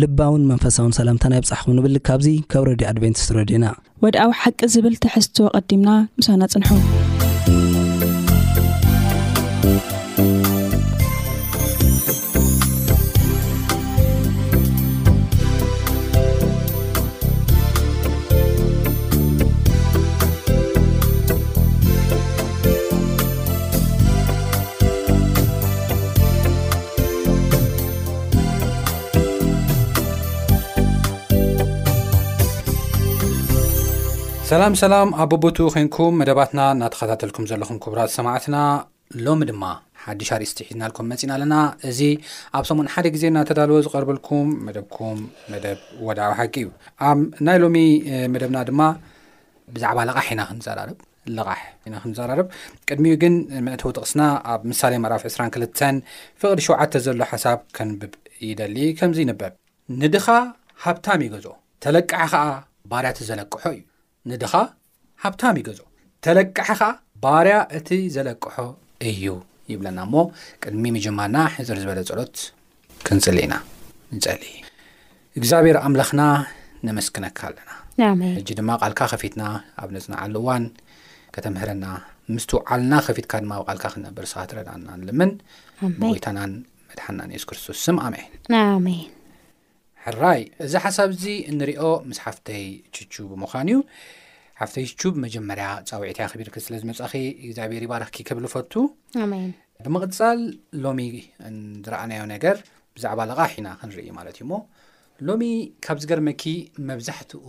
ልባውን 0.00 0.42
መንፈሳውን 0.50 0.94
ሰላምተና 0.98 1.32
ይ 1.38 1.42
ብፃሕኹም 1.44 1.74
ንብል 1.76 1.96
ካብዙ 2.08 2.28
ከብ 2.52 2.62
ረድዩ 2.70 2.86
ኣድቨንቲስ 2.92 3.26
ረድዩና 3.38 3.66
ወድኣዊ 4.04 4.30
ሓቂ 4.42 4.58
ዝብል 4.74 4.96
ትሕዝትዎ 5.04 5.46
ቐዲምና 5.66 5.90
ምሳና 6.20 6.42
ፅንሑ 6.54 6.70
ሰላም 34.50 34.74
ሰላም 34.80 35.08
ኣቦቡቱ 35.22 35.56
ኮንኩም 35.74 36.12
መደባትና 36.20 36.60
እናተኸታተልኩም 36.74 37.46
ዘለኹም 37.50 37.78
ክቡራት 37.84 38.10
ሰማዕትና 38.16 38.56
ሎሚ 39.26 39.40
ድማ 39.48 39.62
ሓዱሽ 40.02 40.28
ርእስተሒዝናልኩም 40.42 41.06
መጺና 41.12 41.30
ኣለና 41.36 41.54
እዚ 41.90 42.00
ኣብ 42.58 42.64
ሰሙን 42.68 42.88
ሓደ 42.94 43.08
ግዜ 43.14 43.24
እናተዳልዎ 43.30 43.78
ዝቐርበልኩም 43.86 44.50
መደብኩም 44.66 45.16
መደብ 45.54 45.80
ወድዕዊ 46.08 46.32
ሓቂ 46.40 46.54
እዩ 46.62 46.68
ኣብ 47.08 47.20
ናይ 47.48 47.58
ሎሚ 47.62 47.76
መደብና 48.34 48.60
ድማ 48.68 48.80
ብዛዕባ 49.76 49.98
ለቃሕ 50.10 50.28
ኢና 50.34 50.44
ክንራር 50.52 50.92
ለቓሕ 51.38 51.62
ኢና 51.88 51.96
ክንዘራርብ 52.04 52.46
ቅድሚኡ 52.90 53.16
ግን 53.24 53.34
ምእተ 53.68 53.82
ዊ 53.88 53.92
ጥቕስና 53.98 54.22
ኣብ 54.54 54.60
ምሳሌ 54.72 54.94
መራፍ 55.06 55.24
22 55.30 56.08
ፍቅዲ 56.44 56.60
ሸውዓተ 56.68 56.96
ዘሎ 57.08 57.20
ሓሳብ 57.32 57.58
ከንብብ 57.78 58.14
ይደሊ 58.50 58.78
ከምዚ 59.00 59.20
ይንበብ 59.26 59.56
ንድኻ 60.04 60.28
ሃብታም 60.86 61.24
ይገዝ 61.28 61.48
ተለቅዓ 61.86 62.22
ከዓ 62.34 62.46
ባርያት 62.92 63.20
ዘለክሖ 63.32 63.66
እዩ 63.76 63.82
ንድኻ 64.30 64.52
ሃብታም 65.22 65.56
ይገዞ 65.60 65.80
ተለቅሐ 66.24 66.68
ኻ 66.80 66.82
ባርያ 67.22 67.56
እቲ 67.78 67.88
ዘለቅሖ 68.16 68.56
እዩ 69.08 69.24
ይብለና 69.72 69.98
እሞ 70.06 70.14
ቅድሚ 70.62 70.84
መጀማና 70.96 71.36
ሕፅር 71.56 71.78
ዝበለ 71.82 72.00
ፀሎት 72.08 72.34
ክንፅሊ 73.06 73.38
ኢና 73.46 73.54
ንፀሊ 74.16 74.42
እግዚኣብሔር 75.38 75.76
ኣምላኽና 75.86 76.22
ነመስክነካ 76.86 77.40
ኣለና 77.50 77.70
እጂ 78.40 78.48
ድማ 78.60 78.70
ቓልካ 78.82 79.00
ከፊትና 79.12 79.42
ኣብ 79.82 79.90
ነፅና 79.96 80.14
ዓሉ 80.22 80.34
እዋን 80.42 80.64
ከተምህረና 81.36 81.84
ምስትውዓልና 82.34 82.92
ከፊትካ 83.06 83.32
ድማ 83.44 83.52
ኣብቃልካ 83.60 83.84
ክነብር 83.94 84.24
ሰባት 84.32 84.50
ረዳኣናን 84.58 85.02
ልምን 85.10 85.30
ብቦይታናን 86.00 86.52
መድሓናን 86.90 87.30
የሱ 87.36 87.44
ክርስቶስስም 87.50 87.96
ኣሜይንሜ 88.06 88.88
ሕራይ 90.08 90.40
እዚ 90.64 90.72
ሓሳብ 90.82 91.10
ዚ 91.20 91.24
እንሪኦ 91.52 91.82
ምስ 92.08 92.18
ሓፍተይ 92.24 92.64
ችቹ 92.96 93.12
ብምዃን 93.30 93.68
እዩ 93.72 93.78
ሓፍተይ 94.60 94.84
ቹ 95.00 95.10
ብመጀመርያ 95.14 95.64
ፃውዒትያ 95.88 96.26
ክቢርክ 96.32 96.56
ስለ 96.66 96.74
ዝመፃእኺ 96.82 97.14
እግዚኣብሔር 97.46 97.84
ባረኽኪ 97.92 98.18
ክብል 98.28 98.44
ፈቱ 98.52 98.72
ብምቕፃል 99.84 100.40
ሎሚ 100.84 101.00
እንዝረኣናዮ 101.48 102.22
ነገር 102.34 102.56
ብዛዕባ 102.98 103.20
ለቓሕ 103.30 103.50
ኢና 103.60 103.66
ክንርኢ 103.80 104.06
ማለት 104.20 104.36
እዩ 104.38 104.42
እሞ 104.46 104.52
ሎሚ 105.28 105.42
ካብዚ 105.88 106.04
ገር 106.12 106.20
መኪ 106.28 106.44
መብዛሕትኡ 106.92 107.44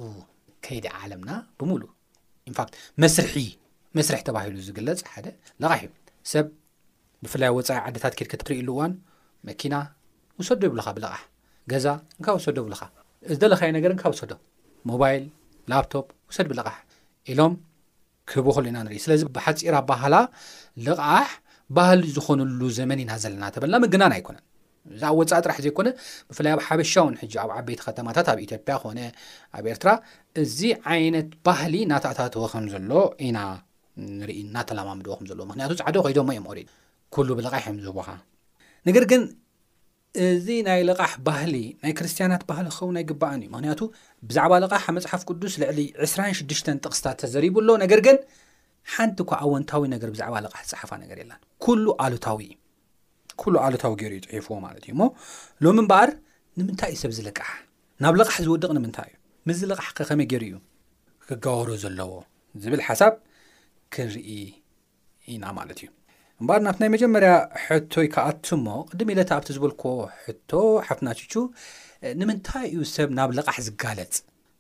ከይዲ 0.68 0.86
ዓለምና 1.02 1.30
ብምሉእ 1.60 1.94
ኢንፋክት 2.50 2.74
መስርሒ 3.04 3.36
መስርሒ 4.00 4.22
ተባሂሉ 4.30 4.58
ዝግለፅ 4.70 5.00
ሓደ 5.14 5.28
ለቓሕ 5.62 5.82
እዩ 5.88 5.96
ሰብ 6.34 6.48
ብፍላይ 7.24 7.52
ወፃኢ 7.60 7.80
ዓድታት 7.88 8.14
ከድከትርኢሉ 8.22 8.70
እዋን 8.78 8.94
መኪና 9.52 9.76
ውሰዶ 10.42 10.62
ይብልካ 10.72 10.90
ብልቓሕ 10.98 11.22
ገዛ 11.72 11.86
ካብ 12.26 12.38
ሰዶ 12.48 12.58
ብልካ 12.66 12.82
እዝደለካዮ 13.32 13.70
ነገር 13.78 13.92
ካብ 14.02 14.14
ሰዶ 14.20 14.32
ሞባይል 14.90 15.24
ላፕቶፕ 15.72 16.06
ውሰድ 16.30 16.48
ብልቓሕ 16.52 16.76
ኢሎም 17.32 17.54
ክህቡ 18.30 18.46
ኸሉ 18.56 18.66
ኢና 18.72 18.78
ንርኢ 18.86 19.00
ስለዚ 19.06 19.22
ብሓፂራ 19.36 19.76
ባህላ 19.90 20.16
ልቓሕ 20.86 21.30
ባህሊ 21.78 22.04
ዝኾኑሉ 22.18 22.60
ዘመን 22.78 23.00
ኢና 23.04 23.12
ዘለና 23.24 23.44
ተበልና 23.56 23.76
ምግናን 23.84 24.14
ኣይኮነን 24.18 24.44
እዚ 24.96 25.02
ኣብ 25.10 25.16
ወፃኢ 25.22 25.40
ጥራሕ 25.46 25.58
ዘይኮነ 25.66 25.88
ብፍላይ 26.30 26.52
ኣብ 26.56 26.62
ሓበሻ 26.68 26.94
እውን 27.04 27.16
ሕጂ 27.22 27.34
ኣብ 27.44 27.50
ዓበይቲ 27.58 27.80
ከተማታት 27.88 28.28
ኣብ 28.34 28.38
ኢትዮጵያ 28.46 28.76
ኾነ 28.84 29.00
ኣብ 29.58 29.66
ኤርትራ 29.74 29.90
እዚ 30.44 30.58
ዓይነት 30.94 31.28
ባህሊ 31.48 31.74
እናተኣታትወ 31.88 32.46
ከም 32.54 32.68
ዘሎ 32.74 32.92
ኢናንርኢ 33.30 34.38
እናተለማምድዎ 34.46 35.14
ከምዘሎ 35.20 35.40
ምክንያቱ 35.52 35.72
ፃዕደ 35.84 35.98
ኮይዶሞ 36.06 36.30
እዮም 36.36 36.48
ሪ 36.60 36.64
ሉ 37.28 37.38
ብልቓሕ 37.40 37.64
እዮም 37.68 37.82
ዝህቦኻግ 37.86 38.20
እዚ 40.26 40.48
ናይ 40.68 40.82
ለቓሕ 40.90 41.12
ባህሊ 41.28 41.56
ናይ 41.82 41.92
ክርስትያናት 41.98 42.44
ባህሊ 42.50 42.66
ክኸውን 42.74 42.94
ናይ 42.98 43.04
ግባኣን 43.10 43.42
እዩ 43.46 43.50
ምክንያቱ 43.56 43.82
ብዛዕባ 44.30 44.54
ልቓሕ 44.64 44.84
ኣብ 44.90 44.94
መፅሓፍ 44.98 45.22
ቅዱስ 45.30 45.54
ልዕሊ 45.62 45.80
26ሽተ 46.06 46.68
ጥቕስታት 46.86 47.18
ተዘሪቡሎ 47.24 47.68
ነገር 47.84 48.00
ግን 48.08 48.18
ሓንቲ 48.94 49.20
ኳ 49.30 49.40
ኣወንታዊ 49.46 49.84
ነገር 49.96 50.10
ብዛዕባ 50.16 50.36
ልቃሕ 50.46 50.62
ዝፅሓፋ 50.70 50.92
ነገር 51.04 51.18
የላን 51.22 51.42
ኩሉ 51.66 51.86
ኣሉታዊ 52.06 52.42
ኩሉ 53.42 53.54
ኣሉታዊ 53.66 53.94
ገይር 54.02 54.14
እዩ 54.18 54.24
ፅሒፍዎ 54.30 54.58
ማለት 54.68 54.84
እዩ 54.88 54.96
ሞ 55.02 55.08
ሎሚ 55.66 55.78
ምበኣር 55.88 56.12
ንምንታይ 56.60 56.92
እዩ 56.96 57.00
ሰብ 57.04 57.14
ዝልቃሕ 57.20 57.52
ናብ 58.06 58.16
ለቓሕ 58.22 58.38
ዝውድቕ 58.48 58.72
ንምንታይ 58.78 59.10
እዩ 59.14 59.18
ምዝ 59.50 59.62
ለቕሕ 59.72 59.90
ከ 60.00 60.10
ከመይ 60.12 60.28
ገይር 60.34 60.46
እዩ 60.50 60.56
ክገባሩ 61.28 61.70
ዘለዎ 61.84 62.14
ዝብል 62.66 62.84
ሓሳብ 62.90 63.14
ክንርኢ 63.96 64.30
ኢና 65.34 65.44
ማለት 65.60 65.80
እዩ 65.84 65.88
እምበር 66.42 66.60
ናብቲ 66.66 66.80
ናይ 66.82 66.90
መጀመርያ 66.94 67.30
ሕቶ 67.66 67.92
ይከኣቱ 68.06 68.46
ሞ 68.66 68.74
ቅድም 68.90 69.10
ኢለታ 69.14 69.30
ኣብቲ 69.38 69.48
ዝበልኮ 69.56 69.84
ሕቶ 70.26 70.52
ሓፍናችቹ 70.88 71.34
ንምንታይ 72.20 72.66
እዩ 72.74 72.82
ሰብ 72.96 73.08
ናብ 73.20 73.30
ልቓሕ 73.38 73.58
ዝጋለፅ 73.68 74.12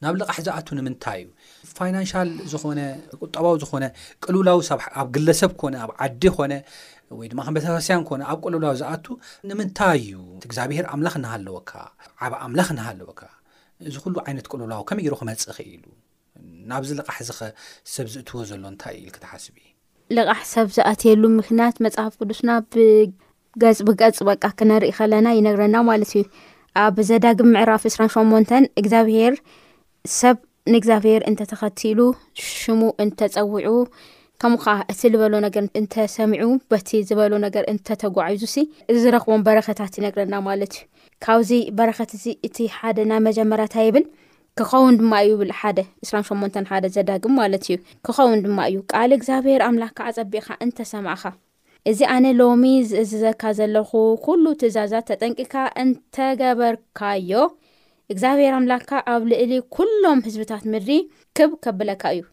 ናብ 0.05 0.15
ልቓሕ 0.21 0.37
ዝኣቱ 0.47 0.67
ንምንታይ 0.79 1.19
እዩ 1.65 1.69
ፋይናንሻል 1.79 2.29
ዝኾነ 2.53 2.79
ቁጠባዊ 3.21 3.53
ዝኾነ 3.63 3.83
ቀልውላዊ 4.25 4.59
ኣብ 5.01 5.07
ግለሰብ 5.17 5.51
ኮነ 5.61 5.75
ኣብ 5.83 5.91
ዓዲ 6.07 6.23
ኮነ 6.39 6.53
ወይ 7.19 7.27
ድማ 7.33 7.39
ከምቤተሳስያን 7.49 8.05
ኮነ 8.09 8.21
ኣብ 8.31 8.39
ቀልላዊ 8.45 8.73
ዝኣቱ 8.81 9.05
ንምንታይ 9.51 10.01
እዩ 10.07 10.17
እግዚኣብሄር 10.49 10.87
ኣምላኽ 10.97 11.15
እናሃለወካ 11.21 11.71
ዓባ 12.25 12.33
ኣምላኽ 12.49 12.67
እናሃለወካ 12.77 13.21
እዚ 13.89 13.95
ኩሉ 14.05 14.15
ዓይነት 14.25 14.47
ቀሉውላዊ 14.53 14.81
ከመይ 14.89 15.03
ገይሮ 15.05 15.15
ክመፅእ 15.23 15.55
ኺ 15.61 15.69
ኢሉ 15.73 15.85
ናብዚ 16.71 16.89
ልቓሕ 17.03 17.19
ዚ 17.27 17.31
ኸ 17.39 17.53
ሰብ 17.95 18.07
ዝእትዎ 18.15 18.41
ዘሎ 18.51 18.63
እንታይእ 18.73 19.01
ኢል 19.05 19.11
ክትሓስብ 19.15 19.55
እዩ 19.63 19.67
ልቓሕ 20.15 20.41
ሰብ 20.51 20.67
ዝኣትየሉ 20.75 21.23
ምክንያት 21.39 21.75
መፅሓፍ 21.85 22.13
ቅዱስና 22.21 22.49
ብገፅ 22.75 23.77
ብቀፅ 23.87 24.17
በቃ 24.29 24.43
ክነርኢ 24.59 24.91
ከለና 24.97 25.27
ይነግረና 25.37 25.75
ማለት 25.89 26.11
እዩ 26.17 26.21
ኣብ 26.83 26.97
ዘዳግም 27.09 27.49
ምዕራፍ 27.55 27.83
እስራ 27.89 28.01
ሸመንተን 28.15 28.65
እግዚኣብሄር 28.81 29.33
ሰብ 30.19 30.37
ንእግዚኣብሄር 30.73 31.21
እንተተኸቲሉ 31.31 31.99
ሽሙ 32.49 32.81
እንተፀዊዑ 33.05 33.71
ከምኡ 34.41 34.59
ከዓ 34.63 34.75
እቲ 34.91 35.01
ዝበሎ 35.13 35.33
ነገር 35.45 35.63
እንተሰሚዑ 35.79 36.45
በቲ 36.71 36.89
ዝበሎ 37.09 37.33
ነገር 37.45 37.63
እንተተጓዒዙ 37.73 38.41
ሲ 38.53 38.63
እዝረክቦም 38.93 39.43
በረከታት 39.47 39.93
ይነግረና 39.99 40.35
ማለት 40.49 40.73
እዩ 40.79 40.85
ካብዚ 41.25 41.51
በረከት 41.77 42.11
እዚ 42.17 42.25
እቲ 42.49 42.57
ሓደ 42.77 42.97
ናይ 43.11 43.21
መጀመራታ 43.27 43.75
ይብል 43.87 44.05
ክኸውን 44.59 44.95
ድማ 44.99 45.13
እዩ 45.25 45.33
ብል 45.41 45.51
ሓደ 45.59 45.79
እራ8 46.03 46.67
ሓደ 46.69 46.85
ዘዳግም 46.95 47.33
ማለት 47.39 47.63
እዩ 47.69 47.75
ክኸውን 48.05 48.39
ድማ 48.45 48.59
እዩ 48.69 48.77
ቃል 48.91 49.11
እግዚኣብሔር 49.17 49.61
ኣምላክካ 49.67 49.99
ኣፀቢእካ 50.11 50.47
እንተሰማእኻ 50.65 51.23
እዚ 51.89 51.99
ኣነ 52.13 52.25
ሎሚ 52.39 52.63
ዝእዝዘካ 52.89 53.41
ዘለኹ 53.59 53.91
ኩሉ 54.25 54.43
ትእዛዛት 54.61 55.05
ተጠንቂካ 55.09 55.55
እንተገበርካዮ 55.83 57.31
እግዚኣብሔር 58.13 58.53
ኣምላክካ 58.59 58.91
ኣብ 59.13 59.23
ልእሊ 59.31 59.53
ኩሎም 59.75 60.19
ህዝብታት 60.27 60.63
ምድሪ 60.73 60.91
ክብ 61.37 61.53
ከብለካ 61.65 62.03
እዩ 62.15 62.23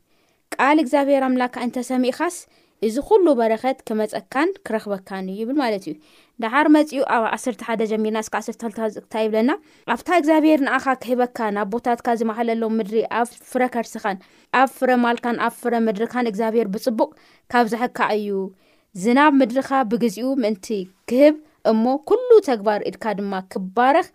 ቃል 0.57 0.79
እግዚኣብሔር 0.85 1.23
ኣምላክካ 1.29 1.57
እንተሰሚእኻስ 1.69 2.37
እዚ 2.87 2.97
ኩሉ 3.09 3.27
በረኸት 3.39 3.79
ክመፀካን 3.89 4.49
ክረኽበካን 4.67 5.27
ይብል 5.39 5.57
ማለት 5.61 5.85
እዩ 5.91 5.95
ዳሓር 6.43 6.67
መፂኡ 6.75 6.99
ኣብ 7.17 7.23
1ስርተ 7.37 7.61
ሓደ 7.69 7.83
ጀሚርና 7.91 8.19
እስካ 8.25 8.35
ዓሰርተ 8.43 8.61
ክልትዝፅቅታ 8.65 9.15
ይብለና 9.25 9.51
ኣብታ 9.95 10.09
እግዚኣብሄር 10.21 10.61
ንኣኻ 10.67 10.87
ክህበካ 11.03 11.39
ናብ 11.57 11.69
ቦታትካ 11.75 12.07
ዝመሃለሎም 12.21 12.77
ምድሪ 12.81 12.97
ኣብ 13.21 13.29
ፍረ 13.53 13.63
ከርስኻን 13.77 14.19
ኣብ 14.61 14.69
ፍረ 14.79 14.91
ማልካን 15.05 15.41
ኣብ 15.47 15.55
ፍረ 15.63 15.73
ምድሪካን 15.87 16.31
እግዚኣብሄር 16.33 16.69
ብፅቡቅ 16.75 17.11
ካብ 17.55 17.69
ዝሕካ 17.75 17.99
እዩ 18.19 18.31
ዝናብ 19.05 19.33
ምድሪካ 19.43 19.71
ብግዚኡ 19.93 20.29
ምእንቲ 20.45 20.69
ክህብ 21.11 21.37
እሞ 21.73 21.85
ኩሉ 22.11 22.29
ተግባር 22.51 22.81
ኢድካ 22.91 23.05
ድማ 23.21 23.35
ክባረኽ 23.53 24.09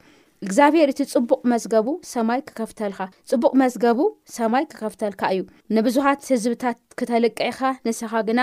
እግዚኣብሄር 0.46 0.90
እቲ 0.92 1.00
ፅቡቕ 1.14 1.40
መዝገቡ 1.52 1.88
ሰማይ 2.12 2.42
ክከፍተልካ 2.50 3.00
ፅቡቅ 3.32 3.52
መዝገቡ 3.62 4.00
ሰማይ 4.36 4.66
ክከፍተልካ 4.72 5.22
እዩ 5.34 5.42
ንብዙሓት 5.76 6.22
ህዝብታት 6.34 6.78
ክተልቅዕኻ 7.00 7.60
ንስኻ 7.88 8.14
ግና 8.28 8.42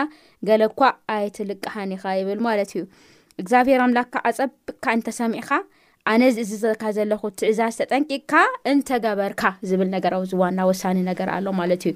ገለኳ 0.49 0.81
ኣይትልቅሓኒ 1.15 1.91
ኢኻ 1.99 2.05
ይብል 2.19 2.41
ማለት 2.49 2.73
እዩ 2.79 2.83
እግዚኣብሔር 3.43 3.81
ኣምላክካ 3.87 4.15
ኣፀብቅካ 4.31 4.85
እንተሰሚዕኻ 4.99 5.51
ኣነዚ 6.13 6.37
እዚካ 6.45 6.83
ዘለኹ 6.99 7.23
ትእዛዝ 7.39 7.77
ተጠንቂቅካ 7.81 8.35
እንተገበርካ 8.73 9.43
ዝብል 9.71 9.89
ነገራዊ 9.97 10.25
ዝዋና 10.35 10.59
ወሳኒ 10.71 10.99
ነገር 11.11 11.31
ኣሎ 11.39 11.47
ማለት 11.61 11.85
እዩ 11.89 11.95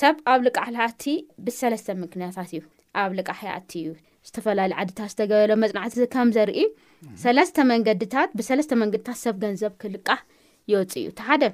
ሰብ 0.00 0.16
ኣብ 0.32 0.40
ልቃሕልኣቲ 0.46 1.02
ብሰለስተ 1.44 1.88
ምክንያታት 2.04 2.50
እዩ 2.56 2.62
ኣብ 3.04 3.12
ልቃሕኣቲ 3.20 3.70
እዩ 3.84 3.88
ዝተፈላለዩ 4.28 4.76
ዓድታት 4.82 5.10
ዝተገበለ 5.14 5.52
መፅናዕቲ 5.62 5.94
ከም 6.14 6.28
ዘርኢ 6.36 6.60
ሰለስተ 7.22 7.56
መንገድታት 7.72 8.30
ብሰለስተ 8.38 8.72
መንገድታት 8.82 9.18
ሰብ 9.24 9.36
ገንዘብ 9.44 9.72
ክልቃ 9.82 10.08
የወፅ 10.70 10.92
እዩ 11.00 11.06
ቲ 11.18 11.22
ሓደ 11.28 11.44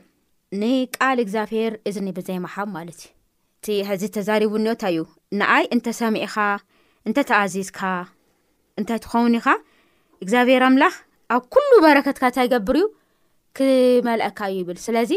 ንቃል 0.61 1.19
እግዚኣብሔር 1.25 1.73
እዚኒ 1.89 2.09
ብዘይመሓብ 2.19 2.69
ማለት 2.77 2.99
እዩ 3.05 3.11
እቲ 3.61 3.69
ሕዚ 3.89 4.03
ተዛሪቡ 4.17 4.53
እኒኦታ 4.61 4.83
እዩ 4.93 5.01
ንኣይ 5.41 5.65
እንተሰሚዒኻ 5.77 6.37
እንተተኣዚዝካ 7.09 7.81
እንታይ 8.81 8.99
ትኸውኒ 9.05 9.35
ኢኻ 9.41 9.49
እግዚኣብሔር 10.25 10.63
ኣምላኽ 10.69 10.95
ኣብ 11.35 11.43
ኩሉ 11.55 11.71
በረከትካ 11.85 12.25
እንታይገብር 12.31 12.77
እዩ 12.81 12.87
ክመልእካ 13.59 14.39
እዩ 14.53 14.59
ይብል 14.63 14.79
ስለዚ 14.87 15.13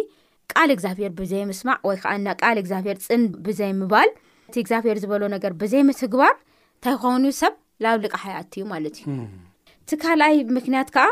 ቃል 0.54 0.70
እግዚኣብሔር 0.76 1.12
ብዘይምስማዕ 1.20 1.80
ወይ 1.90 1.98
ከዓ 2.04 2.14
እና 2.22 2.28
ቃል 2.44 2.58
እግዚኣብሔር 2.64 2.98
ፅን 3.08 3.24
ብዘይምባል 3.48 4.10
እቲ 4.52 4.56
እግዚብሔር 4.64 4.98
ዝበሎ 5.04 5.24
ነገር 5.36 5.52
ብዘይምትግባር 5.64 6.36
እንታይ 6.40 6.98
ኸውንዩ 7.06 7.34
ሰብ 7.42 7.56
ናብ 7.86 8.00
ልቃሓይኣቲ 8.06 8.54
እዩ 8.62 8.64
ማለት 8.74 8.96
እዩ 9.02 9.06
እቲ 9.92 9.98
ካልኣይ 10.02 10.36
ምክንያት 10.56 10.90
ከዓ 10.96 11.06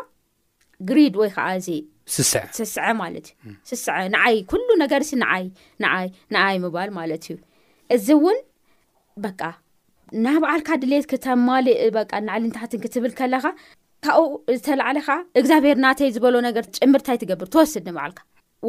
ግሪድ 0.89 1.13
ወይ 1.19 1.29
ከዓ 1.35 1.45
እዚ 1.59 1.67
ስስ 2.15 2.33
ስስዐ 2.57 2.83
ማለት 2.99 3.27
እዩ 3.31 3.53
ስስዐ 3.69 3.93
ንዓይ 4.15 4.35
ኩሉ 4.51 4.67
ነገርሲ 4.81 5.11
ይይንኣይ 5.15 6.57
ምባል 6.63 6.89
ማለት 6.97 7.23
እዩ 7.27 7.35
እዚ 7.95 8.07
እውን 8.17 8.37
በቃ 9.23 9.41
ናይ 10.25 10.37
በዓልካ 10.43 10.69
ድሌት 10.83 11.05
ክተማልእ 11.13 11.79
ናዕልንታትን 12.27 12.81
ክትብል 12.83 13.13
ከለኻ 13.21 13.45
ካብኡ 14.07 14.27
ዝተላዕለ 14.57 14.97
ካዓ 15.07 15.17
እግዚኣብሔር 15.41 15.79
ናተይ 15.85 16.11
ዝበሎ 16.17 16.35
ነገር 16.47 16.67
ጭምርንታይ 16.79 17.19
ትገብር 17.23 17.49
ትወስድ 17.55 17.83
ኒበዓልካ 17.89 18.19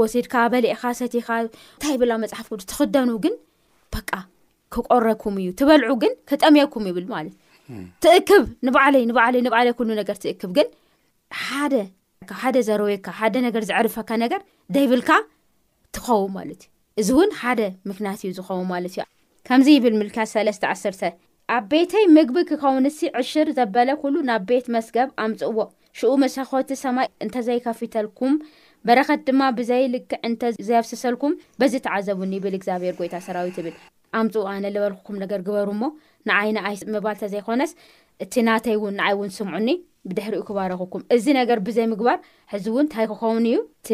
ወሲድካ 0.03 0.35
በሊእኻ 0.55 0.83
ሰቲኻ 1.03 1.29
እንታይ 1.45 1.95
ብላ 2.05 2.11
መፅሓፍ 2.25 2.49
ትኽደኑ 2.73 3.11
ግን 3.27 3.37
በ 3.95 4.05
ክቆረኩም 4.77 5.37
እዩ 5.43 5.51
ትበልዑ 5.61 5.93
ግን 6.05 6.15
ክጠሚየኩም 6.33 6.87
ይብል 6.89 7.07
ማለት 7.15 7.37
እዩ 7.39 7.47
ትእክብ 8.05 8.45
ንበዕለይ 8.67 9.03
ንበዕለይ 9.11 9.43
ንባዕለይ 9.47 9.73
ኩሉ 9.79 9.91
ነገር 10.01 10.17
ትእክብ 10.25 10.51
ግን 10.59 10.69
ሓደ 11.45 11.75
ሓደ 12.41 12.57
ዘረወየካ 12.69 13.09
ሓደ 13.21 13.35
ነገር 13.47 13.63
ዝዕርፈካ 13.71 14.11
ነገር 14.25 14.41
ደይብልካ 14.77 15.11
ትኸው 15.97 16.23
ማለት 16.37 16.61
እዩ 16.67 16.73
እዚ 17.03 17.11
እውን 17.17 17.31
ሓደ 17.41 17.61
ምክንያት 17.91 18.21
እዩ 18.25 18.31
ዝኸው 18.39 18.61
ማለት 18.73 18.95
እዩ 18.97 19.03
ከምዚ 19.49 19.69
ይብል 19.77 19.95
ምልክያ 20.01 20.23
3ለስተ 20.35 20.65
ዓሰርተ 20.73 21.03
ኣብ 21.57 21.65
ቤተይ 21.73 22.05
ምግቢ 22.17 22.39
ክኸውንሲ 22.49 22.99
ዕሽር 23.21 23.49
ዘበለ 23.59 23.91
ኩሉ 24.03 24.15
ናብ 24.31 24.43
ቤት 24.49 24.67
መስገብ 24.77 25.09
ኣምፅእዎ 25.25 25.59
ሽኡ 25.99 26.11
መሰኮቲ 26.25 26.71
ሰማይ 26.85 27.09
እንተዘይከፊተልኩም 27.27 28.35
በረኸት 28.89 29.23
ድማ 29.29 29.41
ብዘይልክዕ 29.61 30.19
እንተ 30.31 30.43
ዝየብስሰልኩም 30.67 31.33
በዚ 31.63 31.73
ተዓዘቡኒ 31.87 32.33
ይብል 32.39 32.57
እግዚኣብሔር 32.61 32.97
ጎይታ 33.01 33.17
ሰራዊት 33.29 33.57
ይብል 33.61 33.77
ኣምፅ 34.21 34.35
ኣነ 34.53 34.65
ዘበልኩኩም 34.75 35.17
ነገር 35.23 35.41
ግበሩ 35.49 35.69
ሞ 35.81 35.85
ንዓይነ 36.29 36.57
ኣይ 36.69 36.75
ምባልተ 36.95 37.23
ዘይኮነስ 37.35 37.73
እቲ 38.25 38.35
ናተይ 38.49 38.75
እውን 38.79 38.95
ንዓይ 38.99 39.13
እውን 39.17 39.31
ስምዑኒ 39.39 39.69
ብድሕሪ 40.11 40.35
ኡ 40.41 40.43
ክባረክኩም 40.49 41.03
እዚ 41.17 41.25
ነገር 41.41 41.59
ብዘይ 41.67 41.87
ምግባር 41.93 42.19
ሕዚ 42.53 42.65
እውን 42.73 42.85
እንታይ 42.87 43.07
ክኸውን 43.11 43.45
እዩ 43.51 43.57
እቲ 43.83 43.91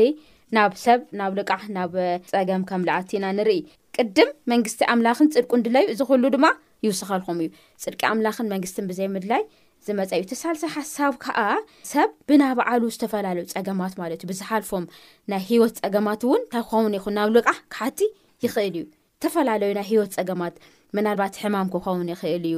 ናብ 0.56 0.72
ሰብ 0.84 1.00
ናብ 1.20 1.32
ልቃሕ 1.38 1.62
ናብ 1.76 1.93
ፀገም 2.31 2.62
ከም 2.69 2.82
ላኣቲ 2.88 3.11
ና 3.25 3.32
ንርኢ 3.38 3.61
ቅድም 3.96 4.28
መንግስቲ 4.52 4.81
ኣምላኽን 4.94 5.31
ፅድቁ 5.34 5.50
ንድለዩ 5.61 5.87
እዚ 5.94 6.00
ኽሉ 6.11 6.25
ድማ 6.34 6.46
ይውስኸልኩም 6.87 7.38
እዩ 7.44 7.49
ፅድቂ 7.84 8.00
ኣምላኽን 8.12 8.50
መንግስትን 8.55 8.88
ብዘይ 8.90 9.08
ምድላይ 9.17 9.43
ዝመፀ 9.87 10.10
እዩ 10.19 10.25
ትሳልሰ 10.32 10.64
ሓሳብ 10.76 11.14
ከዓ 11.25 11.38
ሰብ 11.93 12.10
ብናበዓሉ 12.28 12.82
ዝተፈላለዩ 12.96 13.46
ፀገማት 13.56 13.94
ማለት 14.02 14.20
እዩ 14.25 14.28
ብዝሓልፎም 14.32 14.84
ናይ 15.32 15.43
ሂወት 15.50 15.76
ፀገማት 15.84 16.22
እውን 16.28 16.43
እንታይ 16.44 16.64
ክኸውን 16.69 16.96
ይኹን 16.99 17.17
ናብ 17.20 17.31
ልቃሕ 17.38 17.58
ካሓቲ 17.76 18.00
ይኽእል 18.46 18.76
እዩ 18.82 18.84
ዝተፈላለዩ 19.20 19.72
ናይ 19.76 19.87
ሂወት 19.90 20.11
ፀገማት 20.16 20.55
ምናልባት 20.96 21.34
ሕማም 21.43 21.69
ክኸውን 21.72 22.08
ይኽእል 22.12 22.44
እዩ 22.49 22.56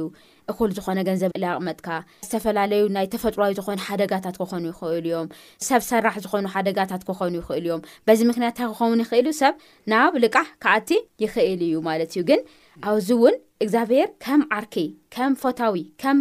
እኩል 0.51 0.69
ዝኾነ 0.77 0.99
ገንዘብ 1.07 1.31
ሊኣቕመጥካ 1.41 1.87
ዝተፈላለዩ 2.27 2.83
ናይ 2.95 3.05
ተፈጥሮዊ 3.13 3.51
ዝኾይኑ 3.59 3.79
ሓደጋታት 3.87 4.35
ክኾኑ 4.41 4.63
ይኽእል 4.71 5.05
እዮም 5.09 5.27
ሰብ 5.67 5.81
ሰራሕ 5.89 6.15
ዝኾይኑ 6.23 6.45
ሓደጋታት 6.55 7.01
ክኾኑ 7.09 7.33
ይኽእል 7.41 7.65
እዮም 7.67 7.81
በዚ 8.07 8.19
ምክንያት 8.31 8.53
እንታይ 8.53 8.69
ክኸውን 8.73 8.99
ይኽእል 9.03 9.27
እዩ 9.29 9.33
ሰብ 9.41 9.55
ናብ 9.93 10.15
ልቃሕ 10.23 10.47
ክኣቲ 10.65 10.91
ይኽእል 11.25 11.61
እዩ 11.67 11.75
ማለት 11.89 12.11
እዩ 12.15 12.23
ግን 12.29 12.41
ኣብዚ 12.91 13.09
እውን 13.19 13.37
እግዚኣብሔር 13.65 14.09
ከም 14.25 14.43
ዓርኪ 14.59 14.75
ከም 15.15 15.33
ፎታዊ 15.43 15.79
ከም 16.03 16.19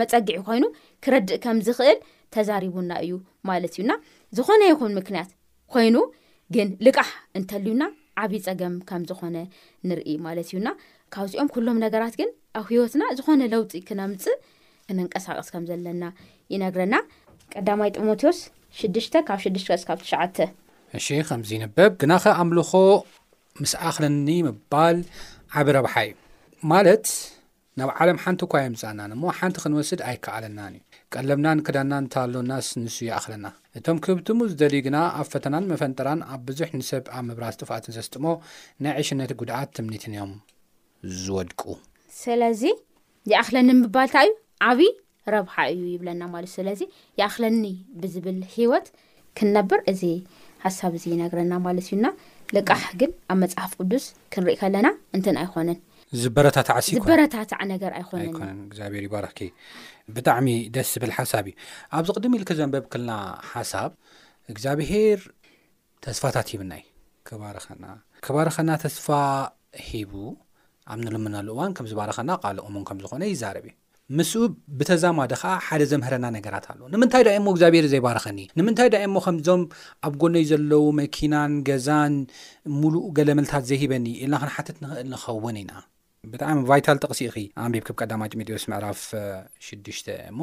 መፀጊዒ 0.00 0.38
ኮይኑ 0.48 0.64
ክረድእ 1.06 1.38
ከም 1.46 1.58
ዝኽእል 1.68 2.00
ተዛሪቡና 2.36 2.90
እዩ 3.06 3.14
ማለት 3.50 3.74
እዩና 3.78 3.92
ዝኾነ 4.38 4.62
ይኹን 4.72 4.94
ምክንያት 5.00 5.32
ኮይኑ 5.74 5.96
ግን 6.56 6.68
ልቃሕ 6.86 7.10
እንተልዩና 7.38 7.82
ዓብይ 8.22 8.40
ፀገም 8.46 8.74
ከም 8.88 9.02
ዝኾነ 9.08 9.36
ንርኢ 9.88 10.08
ማለት 10.26 10.46
እዩና 10.50 10.68
ካብዚኦም 11.14 11.48
ኩሎም 11.54 11.78
ነገራት 11.84 12.14
ግን 12.20 12.30
ኣብ 12.60 12.66
ሂወትና 12.74 13.02
ዝኾነ 13.18 13.42
ለውጢ 13.54 13.72
ክነምፅእ 13.88 14.36
ክነንቀሳቐስ 14.88 15.48
ከም 15.54 15.64
ዘለና 15.70 16.04
ይነግረና 16.52 16.94
ቀዳማይ 17.54 17.90
ጢሞቴዎስ 17.96 18.38
6ሽተ 18.82 19.14
ካብ 19.28 19.40
6ሽከ 19.48 19.74
ካብ 19.88 19.98
ትሸተ 20.04 20.36
እሺ 20.98 21.06
ከምዚንበብ 21.28 21.92
ግና 22.02 22.12
ኸ 22.24 22.34
ኣምልኾ 22.42 22.70
ምስኣክልኒ 23.62 24.28
ምባል 24.48 24.98
ዓብ 25.58 25.66
ረብሓ 25.76 25.94
እዩማት 26.10 26.88
ናብ 27.78 27.90
ዓለም 28.02 28.16
ሓንቲ 28.22 28.40
እኳ 28.46 28.52
ዮም 28.64 28.74
ፃናን 28.80 29.10
እሞ 29.14 29.22
ሓንቲ 29.38 29.56
ክንወስድ 29.62 30.00
ኣይከኣለናን 30.10 30.72
እዩ 30.76 30.80
ቀለምናን 31.14 31.58
ክዳና 31.66 31.92
እንታለና 32.02 32.52
ስንስ 32.68 32.96
ይኣክለና 33.08 33.46
እቶም 33.78 33.98
ክብትሙ 34.04 34.38
ዝደልዩ 34.52 34.80
ግና 34.86 34.96
ኣብ 35.18 35.26
ፈተናን 35.34 35.68
መፈንጥራን 35.72 36.20
ኣብ 36.34 36.40
ብዙሕ 36.48 36.70
ንሰብ 36.80 37.04
ኣብ 37.16 37.22
ምብራዝ 37.28 37.56
ጥፋእት 37.60 37.86
ዘስጥሞ 37.96 38.24
ናይ 38.84 38.94
ዕሽነት 39.02 39.32
ጉድኣት 39.42 39.70
ትምኒትን 39.78 40.14
እዮም 40.16 40.32
ዝወድቁ 41.22 41.60
ስለዚ 42.22 42.62
ይኣኽለኒ 43.32 43.70
ምባልታ 43.82 44.16
እዩ 44.28 44.32
ዓብይ 44.70 44.90
ረብሓ 45.36 45.54
እዩ 45.74 45.82
ይብለና 45.94 46.22
ማለት 46.34 46.50
እዩ 46.52 46.58
ስለዚ 46.60 46.80
ይኣኽለኒ 47.20 47.62
ብዝብል 48.02 48.40
ሂወት 48.54 48.88
ክንነብር 49.40 49.80
እዚ 49.92 50.02
ሓሳብ 50.64 50.92
እዚ 51.00 51.04
ይነግረና 51.14 51.52
ማለት 51.66 51.86
እዩና 51.90 52.06
ልቃሕ 52.56 52.84
ግን 53.02 53.10
ኣብ 53.34 53.38
መፅሓፍ 53.44 53.72
ቅዱስ 53.80 54.06
ክንርኢ 54.32 54.56
ከለና 54.62 54.88
እንትን 55.18 55.36
ኣይኮነን 55.42 55.78
ዝበረታትዓዝታትነይነነእግዚኣብሔር 56.22 59.02
ይባረ 59.06 59.26
ብጣዕሚ 60.16 60.46
ደስ 60.74 60.88
ዝብል 60.96 61.10
ሓሳብ 61.16 61.46
እዩ 61.48 61.54
ኣብዚ 61.96 62.08
ቕድሚ 62.18 62.32
ኢልክ 62.38 62.50
ዘንበብ 62.58 62.84
ክልና 62.92 63.10
ሓሳብ 63.50 63.90
እግዚኣብሄር 64.52 65.18
ተስፋታት 66.04 66.46
ሂብና 66.52 66.72
ዩ 66.78 66.80
ክባርኸና 67.28 67.84
ክባርኸና 68.26 68.70
ተስፋ 68.84 69.06
ሂቡ 69.88 70.12
ኣብንልምናሉ 70.94 71.46
እዋን 71.54 71.72
ከም 71.76 71.86
ዝባረኸና 71.90 72.30
ቓል 72.44 72.56
ቕሞን 72.64 72.82
ከም 72.90 72.98
ዝኾነ 73.04 73.22
ይዛረብ 73.32 73.64
እዩ 73.70 73.74
ምስኡ 74.18 74.42
ብተዛማደ 74.78 75.32
ከዓ 75.42 75.52
ሓደ 75.66 75.82
ዘምህረና 75.90 76.26
ነገራት 76.38 76.64
ኣሎ 76.72 76.80
ንምንታይ 76.94 77.22
ደእ 77.26 77.36
እሞ 77.42 77.46
እግዚኣብሔር 77.54 77.84
ዘይባርኸኒ 77.92 78.38
ንምንታይ 78.58 78.88
ደ 78.94 78.96
የ 79.02 79.06
እሞ 79.10 79.16
ከምዞም 79.26 79.62
ኣብ 80.08 80.14
ጎነይ 80.22 80.44
ዘለው 80.52 80.84
መኪናን 81.00 81.52
ገዛን 81.68 82.14
ሙሉእ 82.80 83.04
ገለምልታት 83.18 83.62
ዘይሂበኒ 83.72 84.06
ኢልና 84.22 84.34
ክን 84.44 84.50
ሓትት 84.56 84.76
ንኽእል 84.84 85.06
ንኸውን 85.14 85.56
ኢና 85.64 85.72
ብጣዕሚ 86.32 86.60
ቫይታል 86.70 86.98
ጠቕሲእኺ 87.04 87.36
ኣንቢብ 87.64 87.82
ክብ 87.88 87.96
ቀዳማጢሚድዮስ 88.02 88.64
ምዕራፍ 88.70 89.00
ሽዱሽተ 89.66 90.06
እሞ 90.30 90.40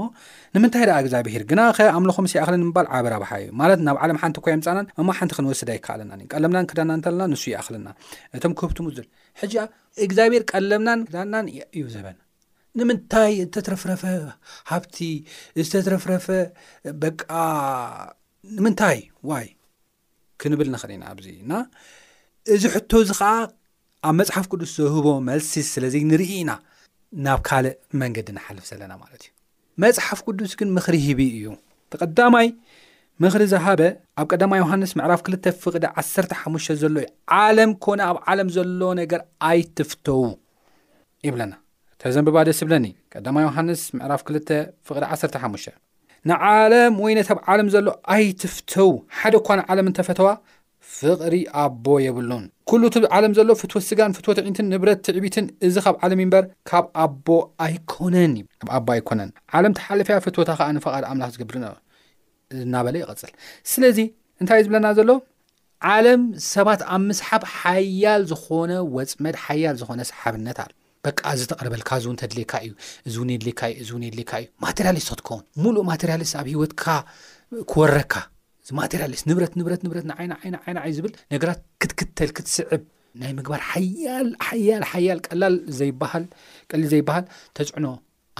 ንምንታይ 0.55 0.83
ደኣ 0.89 0.95
እግዚኣብሄር 1.03 1.43
ግና 1.51 1.61
ኸ 1.77 1.87
ኣምልኹም 1.97 2.27
ስ 2.31 2.35
ይእኽሊ 2.37 2.55
ንምባል 2.61 2.87
ዓበርብሓ 2.97 3.31
እዩ 3.41 3.47
ማለት 3.61 3.79
ናብ 3.87 3.97
ዓለም 4.05 4.19
ሓንቲ 4.21 4.37
ኮይምፃናን 4.45 4.87
እሞ 5.01 5.07
ሓንቲ 5.17 5.31
ክንወስድ 5.37 5.69
ኣይከኣለና 5.73 6.11
ዩ 6.21 6.25
ቀለምናን 6.33 6.67
ክዳና 6.71 6.89
እንተለና 6.99 7.25
ንሱ 7.33 7.43
ይኣኽልና 7.53 7.89
እቶም 8.37 8.53
ክህብቱም 8.61 8.87
ሕጂ 9.41 9.55
እግዚኣብሔር 10.05 10.45
ቀለምናን 10.51 11.01
ክዳናን 11.09 11.49
እዩ 11.79 11.83
ዘበን 11.95 12.17
ንምንታይ 12.79 13.33
ዝተትረፍረፈ 13.47 14.03
ሃብቲ 14.71 14.97
ዝተትረፍረፈ 15.65 16.27
በቃ 17.03 17.29
ንምንታይ 18.57 18.99
ዋይ 19.31 19.47
ክንብል 20.41 20.69
ንኽእል 20.73 20.91
ኢና 20.95 21.05
ኣብዚና 21.13 21.53
እዚ 22.53 22.63
ሕቶ 22.73 22.91
እዚ 23.03 23.11
ኸዓ 23.19 23.31
ኣብ 24.07 24.13
መጽሓፍ 24.21 24.45
ቅዱስ 24.53 24.71
ዘህቦ 24.79 25.07
መልሲ 25.27 25.51
ስለ 25.73 25.85
ንርኢ 26.11 26.31
ኢና 26.41 26.51
ናብ 27.25 27.39
ካልእ 27.47 27.75
መንገዲ 28.01 28.27
ንሓልፍ 28.37 28.63
ዘለና 28.69 28.91
ማለት 29.03 29.21
እዩ 29.27 29.31
መጽሓፍ 29.83 30.19
ቅዱስ 30.27 30.51
ግን 30.59 30.69
ምኽሪ 30.77 30.95
ሂብ 31.05 31.19
እዩ 31.29 31.45
ተቐዳማይ 31.93 32.47
ምኽሪ 33.23 33.43
ዝሃበ 33.53 33.81
ኣብ 34.21 34.25
ቀዳማ 34.33 34.53
ዮሃንስ 34.63 34.91
ምዕራፍ 34.99 35.21
2 35.29 35.49
ፍቕዲ 35.63 35.85
15ሙ 36.01 36.53
ዘሎ 36.81 36.95
ዩ 37.03 37.07
ዓለም 37.41 37.71
ኮነ 37.85 38.01
ኣብ 38.09 38.17
ዓለም 38.31 38.49
ዘሎ 38.57 38.81
ነገር 39.01 39.21
ኣይትፍተው 39.49 40.21
ይብለና 41.27 41.53
ተዘንብባ 42.03 42.37
ደስ 42.49 42.59
ዝብለኒ 42.61 42.85
ቀማ 43.25 43.35
ዮሃንስ 43.47 43.81
ምዕራፍ 43.97 44.21
2 44.33 44.53
ፍቕዲ15ሽ 44.87 45.65
ንዓለም 46.29 46.93
ወይነታ 47.05 47.29
ብ 47.37 47.41
ዓለም 47.53 47.67
ዘሎ 47.75 47.89
ኣይትፍተው 48.15 48.91
ሓደ 49.17 49.33
እኳ 49.41 49.49
ንዓለም 49.59 49.87
እንተፈተዋ 49.89 50.29
ፍቕሪ 50.97 51.35
ኣቦ 51.61 51.85
የብሉን 52.05 52.43
ኩሉቲ 52.69 52.95
ዓለም 53.17 53.33
ዘሎ 53.37 53.49
ፍትወት 53.61 53.83
ስጋን 53.89 54.13
ፍትዎትዒንትን 54.17 54.67
ንብረት 54.73 54.99
ትዕቢትን 55.07 55.45
እዚ 55.67 55.75
ካብ 55.85 55.95
ዓለም 56.05 56.19
እምበር 56.25 56.43
ካብ 56.69 56.85
ኣቦ 57.03 57.27
ኣይኮነ 57.65 58.15
ዩካብ 58.41 58.69
ኣቦ 58.77 58.87
ኣይኮነን 58.95 59.29
ዓለም 59.59 59.73
ተሓለፈያ 59.79 60.17
ፍትዎታ 60.25 60.51
ከዓ 60.59 60.67
ንፈቃድ 60.77 61.03
ኣምላክ 61.11 61.31
ዝገብር 61.35 61.57
እናበለ 62.65 62.95
ይቐፅል 63.03 63.33
ስለዚ 63.71 63.99
እንታይ 64.41 64.59
እ 64.61 64.65
ዝብለና 64.67 64.87
ዘሎ 64.99 65.11
ዓለም 65.95 66.21
ሰባት 66.53 66.81
ኣብ 66.95 67.01
ምስሓብ 67.09 67.41
ሓያል 67.57 68.21
ዝኾነ 68.31 68.71
ወፅመድ 68.97 69.35
ሓያል 69.45 69.75
ዝኾነ 69.81 69.99
ሰሓብነት 70.11 70.59
ኣ 70.63 70.67
በቃ 71.07 71.21
ዚ 71.39 71.41
ተቐርበልካ 71.51 71.89
እዚውን 71.99 72.17
ተድልካ 72.21 72.53
እዩ 72.67 72.71
እዚ 73.07 73.15
እውን 73.19 73.31
የድካዩ 73.33 73.73
እ 73.81 73.85
እው 73.91 73.97
የድሌካ 74.07 74.31
እዩ 74.43 74.47
ማቴርያልስት 74.65 75.09
ክትከውን 75.13 75.43
ሙሉእ 75.63 75.85
ማቴርሊስት 75.91 76.35
ኣብ 76.41 76.47
ሂወትካ 76.53 76.85
ክወረካ 77.73 78.13
ዚማቴሌስ 78.67 79.21
ንብረት 79.29 79.53
ንብረት 79.59 79.81
ንብረት 79.85 80.05
ንዓይና 80.09 80.33
ይዓይና 80.47 80.79
ይ 80.89 80.91
ዝብል 80.97 81.11
ነገራት 81.33 81.59
ክትክተል 81.81 82.29
ክትስዕብ 82.37 82.83
ናይ 83.21 83.31
ምግባር 83.39 83.61
ሓያልሓያል 83.71 84.83
ሓያል 84.91 85.19
ልቀሊል 85.19 85.55
ዘይበሃል 86.93 87.25
ተፅዕኖ 87.57 87.85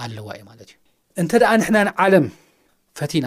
ኣለዋ 0.04 0.28
እ 0.38 0.42
ማለት 0.48 0.68
እዩ 0.72 0.76
እንተደኣ 1.22 1.50
ንሕና 1.60 1.78
ንዓለም 1.88 2.26
ፈቲና 3.00 3.26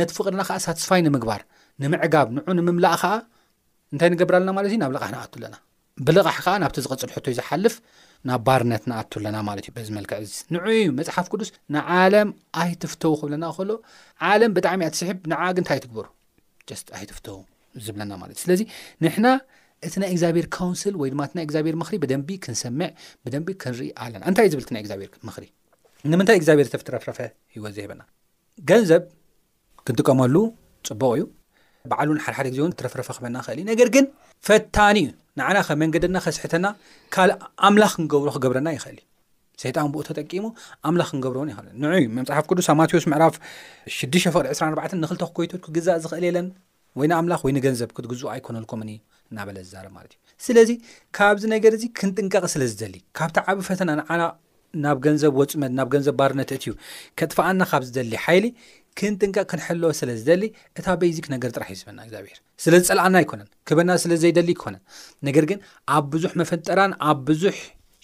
ነቲ 0.00 0.10
ፍቕድና 0.16 0.42
ከዓ 0.48 0.56
ሳትስፋይ 0.66 1.00
ንምግባር 1.06 1.40
ንምዕጋብ 1.84 2.28
ንዑ 2.38 2.46
ንምምላእ 2.58 2.96
ከዓ 3.02 3.14
እንታይ 3.94 4.10
ንገብር 4.14 4.34
ኣለና 4.38 4.50
ማለት 4.58 4.70
እዩ 4.72 4.78
ናብ 4.82 4.92
ልቃሕ 4.96 5.10
ንኣትኣለና 5.14 5.56
ብልቓሕ 6.06 6.36
ከዓ 6.44 6.54
ናብቲ 6.64 6.76
ዝቕፅል 6.86 7.10
ሕቶ 7.16 7.24
ዩ 7.32 7.36
ዝሓልፍ 7.38 7.74
ናብ 8.30 8.40
ባርነት 8.46 8.82
ንኣቱኣለና 8.90 9.36
ማለት 9.48 9.64
እዩ 9.68 9.72
በዚመልክዕ 9.76 10.18
ዚ 10.32 10.36
ንዑ 10.56 10.64
ዩ 10.78 10.92
መፅሓፍ 10.98 11.26
ቅዱስ 11.32 11.50
ንዓለም 11.76 12.28
ኣይትፍተው 12.64 13.14
ክብለና 13.22 13.44
ሎ 13.70 13.78
ዓለም 14.32 14.52
ብጣዕሚ 14.58 14.80
እያ 14.86 14.92
ትስሕብ 14.96 15.20
ንዓ 15.32 15.40
ግ 15.56 15.58
ንታይ 15.64 15.80
ትግብሩ 15.86 16.06
ኣይትፍቶ 16.96 17.26
ዝብለና 17.84 18.12
ማለት 18.22 18.36
እዩ 18.38 18.42
ስለዚ 18.46 18.60
ንሕና 19.04 19.26
እቲ 19.86 19.94
ናይ 20.02 20.10
እግዚኣብሔር 20.14 20.46
ካውንስል 20.56 20.94
ወይ 21.00 21.08
ድማ 21.14 21.22
እናይ 21.32 21.44
እግዚኣብሄር 21.46 21.76
ምክሪ 21.82 21.94
ብደንቢ 22.02 22.28
ክንሰምዕ 22.44 22.90
ብደንቢ 23.24 23.48
ክንርኢ 23.62 23.88
ኣለና 24.04 24.22
እንታይ 24.30 24.44
እዩ 24.46 24.52
ዝብል 24.54 24.64
እቲ 24.66 24.70
ናይ 24.76 24.82
እግዚኣብሔር 24.84 25.10
ምክሪ 25.28 25.44
ንምንታይ 26.12 26.36
እግዚኣብሄር 26.40 26.68
ትረፍረፈ 26.88 27.18
ሂወ 27.56 27.64
ዘ 27.76 27.78
ሂበና 27.84 28.02
ገንዘብ 28.70 29.02
ክንጥቀመሉ 29.86 30.34
ፅቡቅ 30.88 31.10
እዩ 31.18 31.24
በዓሉ 31.90 32.08
ን 32.16 32.20
ሓደሓደ 32.24 32.46
ግዜ 32.52 32.60
እውን 32.62 32.72
ትረፍረፈ 32.78 33.08
ክበና 33.16 33.36
ክእል 33.46 33.58
እዩ 33.60 33.66
ነገር 33.72 33.88
ግን 33.94 34.06
ፈታኒ 34.46 34.98
ንዓና 35.38 35.56
ከመንገደና 35.68 36.16
ከስሕተና 36.24 36.66
ካልእ 37.16 37.36
ኣምላኽ 37.68 37.92
ክንገብሮ 37.98 38.28
ክገብረና 38.36 38.68
ይክእል 38.76 38.96
እ 39.00 39.04
ሰይጣን 39.62 39.88
ብኡ 39.92 40.00
ተጠቂሙ 40.08 40.44
ኣምላኽ 40.88 41.08
ክንገብሮውን 41.12 41.50
ይክእል 41.52 41.68
ን 41.82 42.12
መምፅሓፍ 42.16 42.46
ቅዱስብ 42.50 42.74
ማቴዎስ 42.80 43.04
ምዕራፍ 43.12 43.34
6ፍቅሪ 43.98 44.18
24 44.54 44.96
ንኽልቶ 45.02 45.22
ክኮይቶትኩግዛእ 45.30 46.00
ዝኽእል 46.04 46.24
የለን 46.28 46.48
ወይ 47.00 47.06
ንኣምላኽ 47.10 47.40
ወይ 47.46 47.52
ንገንዘብ 47.58 47.88
ክትግዝኡ 47.96 48.26
ኣይኮነልኩምን 48.34 48.88
እዩ 48.94 48.98
እናበለ 49.30 49.56
ዝዛርብ 49.66 49.92
ማለት 49.98 50.12
እዩ 50.14 50.18
ስለዚ 50.46 50.70
ካብዚ 51.16 51.42
ነገር 51.54 51.72
እዚ 51.76 51.84
ክንጥንቀቕ 51.98 52.44
ስለዝደሊ 52.54 52.96
ካብቲ 53.18 53.36
ዓብ 53.52 53.58
ፈተና 53.68 53.90
ንዓ 54.00 54.10
ናብ 54.84 54.98
ገንዘብ 55.06 55.34
ወፅመድ 55.40 55.72
ናብ 55.78 55.88
ገንዘብ 55.94 56.14
ባርነት 56.20 56.50
እት 56.54 56.64
እዩ 56.64 56.72
ከጥፋኣና 57.18 57.60
ካብ 57.70 57.82
ዝደሊ 57.88 58.14
ሓይሊ 58.24 58.46
ክንጥንቀቕ 58.98 59.46
ክንሐልወ 59.50 59.90
ስለዝደሊ 60.00 60.44
እታ 60.80 60.86
በይዚክ 61.00 61.26
ነገር 61.34 61.50
ጥራሕ 61.56 61.68
እዩ 61.74 61.78
ዝበና 61.82 62.00
ግዚኣብር 62.08 62.38
ስለዝፀልዓና 62.64 63.14
ኣይኮነን 63.20 63.48
ክበና 63.68 63.90
ስለዘይደሊ 64.04 64.50
ክኾነ 64.60 64.76
ነገር 65.28 65.44
ግን 65.52 65.60
ኣብ 65.96 66.04
ብዙሕ 66.14 66.32
መፈንጠራን 66.42 66.92
ኣብ 67.10 67.18
ብዙሕ 67.30 67.56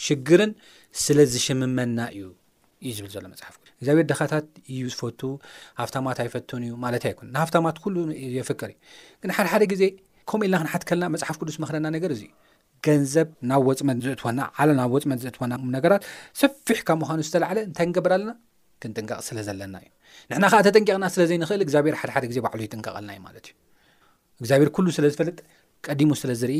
ሽግርን 0.07 0.53
ስለዝሽምመና 1.05 1.99
እዩ 2.15 2.23
እዩ 2.89 2.93
ዝብል 3.01 3.11
ዘሎ 3.15 3.25
መፅሓፍ 3.33 3.55
ቅዱስ 3.61 3.73
እግዚኣብሔር 3.81 4.07
ደኻታት 4.11 4.47
እዩ 4.73 4.81
ዝፈቱ 4.93 5.21
ሃፍታማት 5.81 6.19
ኣይፈትን 6.25 6.63
እዩ 6.67 6.73
ማለት 6.85 7.03
ኣይኩን 7.09 7.29
ንሃፍታማት 7.35 7.77
ኩሉ 7.85 7.97
የፍቅር 8.37 8.71
እዩ 8.75 8.79
ግን 9.23 9.33
ሓደሓደ 9.37 9.63
ግዜ 9.73 9.83
ከምኡ 10.31 10.43
ኢልና 10.49 10.57
ክንሓት 10.63 10.83
ከልና 10.89 11.05
መፅሓፍ 11.15 11.37
ቅዱስ 11.43 11.57
መክለና 11.65 11.87
ነገር 11.97 12.11
እዚ 12.17 12.23
ገንዘብ 12.87 13.29
ናብ 13.51 13.63
ወፅመድ 13.69 13.99
ዝእትወና 14.05 14.41
ዓለ 14.61 14.69
ናብ 14.81 14.93
ወፅመድ 14.97 15.19
ዝእትወና 15.25 15.55
ነገራት 15.77 16.05
ሰፊሕ 16.41 16.79
ካብ 16.89 16.99
ምዃኑ 17.03 17.19
ዝተላዓለ 17.29 17.59
እንታይ 17.69 17.87
ንገበር 17.91 18.13
ኣለና 18.17 18.33
ክንጥንቀቕ 18.85 19.21
ስለዘለና 19.29 19.75
እዩ 19.83 19.91
ንሕና 20.31 20.45
ከዓ 20.53 20.61
ተጠንቀቕና 20.67 21.07
ስለ 21.15 21.23
ዘይንኽእል 21.31 21.61
እግዚኣብሔር 21.67 21.97
ሓደ 22.01 22.11
ሓደ 22.17 22.25
ግዜ 22.31 22.39
ባዕሉ 22.47 22.61
ይጥንቀቕልና 22.67 23.11
እዩ 23.17 23.21
ማለት 23.29 23.45
እዩ 23.51 23.55
እግዚኣብሔር 24.41 24.71
ሉ 24.87 24.95
ስለዝፈልጥ 24.99 25.39
ቀዲሙ 25.89 26.11
ስለዝርኢ 26.23 26.57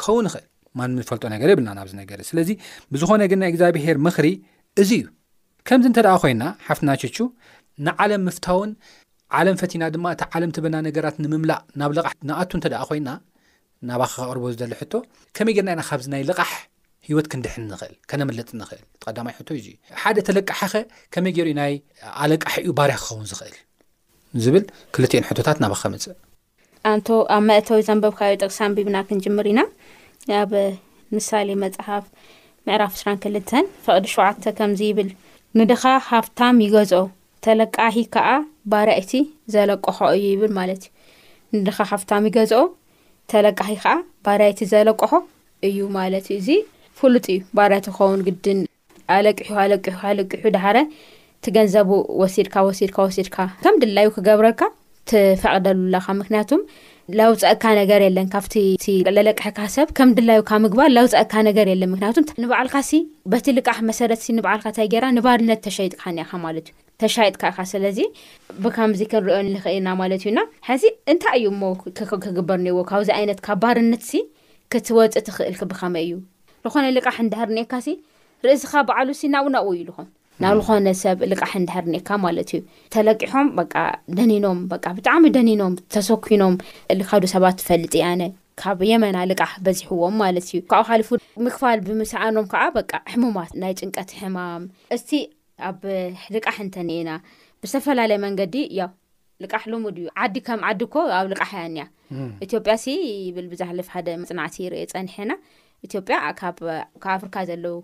ክኸውን 0.00 0.26
ይኽእል 0.30 0.46
ማን 0.78 0.96
ዝፈልጦ 1.04 1.24
ነገር 1.34 1.48
የብልና 1.52 1.70
ናብዚ 1.78 1.92
ነገር 2.02 2.18
ስለዚ 2.30 2.48
ብዝኾነ 2.94 3.22
ግን 3.32 3.40
ናይ 3.42 3.50
እግዚኣብሄር 3.52 3.98
ምክሪ 4.06 4.28
እዚ 4.82 4.90
እዩ 5.00 5.04
ከምዚ 5.68 5.86
እንተ 5.90 5.98
ደኣ 6.06 6.14
ኮይና 6.22 6.42
ሓፍትና 6.66 6.90
ቸቹ 7.02 7.16
ንዓለም 7.86 8.22
ምፍታውን 8.28 8.70
ዓለም 9.38 9.56
ፈቲና 9.60 9.84
ድማ 9.94 10.06
እቲ 10.14 10.22
ዓለም 10.36 10.50
ትበና 10.56 10.76
ነገራት 10.88 11.16
ንምምላእ 11.24 11.58
ናብ 11.80 11.90
ልሕ 11.96 12.08
ንኣቱ 12.28 12.50
እንተደኣ 12.58 12.80
ኮይና 12.90 13.08
ናባክቅርቦ 13.88 14.44
ዝደሎ 14.54 14.72
ሕቶ 14.80 14.94
ከመይ 15.36 15.54
ገርናኢና 15.56 15.82
ካብዚ 15.88 16.06
ናይ 16.14 16.22
ለቓሕ 16.28 16.52
ሂወት 17.08 17.26
ክንድሕ 17.32 17.52
ንኽእል 17.72 17.94
ከነመለጥ 18.10 18.48
ንኽእል 18.60 18.82
ዳማይ 19.16 19.34
ሕቶ 19.38 19.48
እ 19.58 19.62
ሓደ 20.02 20.16
እተለቃሓኸ 20.22 20.74
ከመይ 21.14 21.32
ገይርዩ 21.36 21.54
ናይ 21.60 21.72
ኣለቃሒ 22.22 22.56
እዩ 22.64 22.72
ባርያ 22.78 22.96
ክኸውን 23.02 23.26
ዝኽእል 23.32 23.56
ዝብል 24.44 24.64
ክልትዮን 24.96 25.26
ሕቶታት 25.28 25.60
ናባኸመፅእ 25.64 26.16
ኣንቶ 26.92 27.06
ኣብ 27.36 27.42
መእተዊ 27.50 27.80
ዘንበብካዩ 27.88 28.32
ጥቕሳንቢብና 28.42 28.96
ክንጅምር 29.08 29.46
ኢና 29.52 29.60
ኣብ 30.40 30.50
ምሳሌ 31.16 31.48
መፅሓፍ 31.62 32.04
ምዕራፍ 32.66 32.92
2ራክልተን 33.02 33.64
ፍቅዲ 33.84 34.04
ሸውዓተ 34.14 34.42
ከምዚ 34.58 34.80
ይብል 34.90 35.10
ንድኻ 35.58 35.82
ሃፍታም 36.08 36.56
ይገዝኦ 36.64 37.00
ተለቃሂ 37.46 37.94
ከዓ 38.14 38.28
ባራይቲ 38.72 39.12
ዘለቀኾ 39.54 39.98
እዩ 40.16 40.24
ይብል 40.34 40.52
ማለት 40.58 40.82
እዩ 40.88 41.60
ንድኻ 41.60 41.78
ሃፍታም 41.92 42.26
ይገዝኦ 42.30 42.62
ተለቃኺ 43.32 43.70
ከዓ 43.84 43.94
ባራይቲ 44.26 44.60
ዘለቀኾ 44.72 45.12
እዩ 45.68 45.78
ማለት 45.98 46.26
እዩ 46.32 46.38
እዚ 46.40 46.48
ፍሉጥ 46.98 47.26
እዩ 47.34 47.40
ባራይቲ 47.58 47.86
ክኸውን 47.96 48.22
ግድን 48.28 48.60
ኣለቂሑ 49.16 49.48
ኣለቂሑ 49.64 49.94
ኣለቂሑ 50.10 50.42
ድሓረ 50.56 50.76
እትገንዘቡ 51.40 51.90
ወሲድካ 52.20 52.54
ወሲድካ 52.68 52.96
ወሲድካ 53.08 53.36
ከም 53.64 53.74
ድላዩ 53.82 54.06
ክገብረልካ 54.16 54.60
ትፈቕደሉላካ 55.10 56.06
ምክንያቱም 56.22 56.60
ለውፀእካ 57.16 57.64
ነገር 57.78 58.00
የለን 58.04 58.26
ካብቲቲ 58.32 58.86
ለለቅሕካ 59.16 59.58
ሰብ 59.74 59.88
ከም 59.98 60.08
ድላዩ 60.16 60.40
ካብ 60.48 60.58
ምግባር 60.64 60.88
ለውፀእካ 60.96 61.32
ነገር 61.48 61.66
የለን 61.72 61.90
ምክንያቱም 61.92 62.24
ንበዕልካሲ 62.42 62.90
በቲ 63.32 63.46
ልቃሕ 63.58 63.78
መሰረት 63.90 64.20
ሲ 64.24 64.28
ንበዕልካንታይ 64.38 64.88
ገራ 64.94 65.04
ንባርነት 65.18 65.60
ተሸይጥካ 65.66 66.02
ኒአኻ 66.16 66.32
ማለት 66.44 66.66
እዩ 66.70 66.74
ተሻይጥካካ 67.02 67.58
ስለዚ 67.72 67.98
ብከምዚ 68.64 69.00
ክንሪኦን 69.12 69.48
ንኽእልና 69.54 69.88
ማለት 70.02 70.20
እዩና 70.26 70.40
ሕዚ 70.68 70.84
እንታይ 71.14 71.38
እዩ 71.40 71.54
ሞ 71.62 71.72
ክግበር 72.26 72.58
እኒዎ 72.62 72.84
ካብዚ 72.92 73.10
ዓይነት 73.18 73.40
ካብ 73.48 73.60
ባርነት 73.64 74.04
ሲ 74.10 74.22
ክትወፅእ 74.74 75.24
ትኽእል 75.28 75.56
ክብከመይ 75.62 76.04
እዩ 76.08 76.14
ዝኾነ 76.66 76.86
ልቃሕ 76.98 77.16
እንዳሃርኒአካሲ 77.26 77.88
ርእስኻ 78.48 78.72
በዕሉ 78.90 79.08
ሲ 79.22 79.30
ናብናው 79.36 79.70
እዩ 79.74 79.82
ልኹም 79.90 80.08
ናብ 80.42 80.56
ዝኾነ 80.62 80.88
ሰብ 81.02 81.18
ልቃሕ 81.30 81.52
እንድሕር 81.60 81.84
ኒካ 81.94 82.08
ማለት 82.24 82.50
እዩ 82.56 82.60
ተለቂሖም 82.94 83.46
በ 83.56 83.60
ደኒኖም 84.18 84.58
ብጣዕሚ 84.72 85.24
ደኒኖም 85.36 85.72
ተሰኪኖም 85.94 86.54
ልካዱ 86.98 87.22
ሰባት 87.34 87.56
ትፈልጥ 87.60 87.94
ኣነ 88.10 88.22
ካብ 88.60 88.78
የመና 88.90 89.16
ልቃሕ 89.30 89.52
በዝሕዎም 89.66 90.14
ማለት 90.22 90.44
እዩ 90.50 90.58
ካብ 90.72 90.84
ካሊፉ 90.90 91.08
ምክፋል 91.46 91.80
ብምስኣኖም 91.86 92.46
ከዓ 92.52 92.62
ሕሙማት 93.12 93.50
ናይ 93.62 93.72
ጭንቀት 93.80 94.12
ሕማም 94.20 94.62
እስቲ 94.96 95.10
ኣብ 95.68 95.80
ልቃሕ 96.36 96.56
እንተ 96.64 96.76
ኒአና 96.90 97.10
ብዝተፈላለየ 97.62 98.18
መንገዲ 98.26 98.54
ያ 98.80 98.86
ልቃሕ 99.44 99.62
ሎሙድ 99.72 99.96
እዩ 100.02 100.08
ዓዲ 100.24 100.36
ከም 100.46 100.60
ዓዲ 100.70 100.80
ኮ 100.94 101.02
ኣብ 101.20 101.26
ልቃሕ 101.32 101.50
ያያኢዮያ 101.60 102.60
ብል 103.34 103.46
ብዛሓፍ 103.54 103.88
ሓደ 103.96 104.08
መፅናዕ 104.22 104.48
ፀኒሐና 104.94 105.32
ያ 105.94 106.52
ብ 106.58 106.78
ፍካ 107.24 107.36
ዘለው 107.50 107.76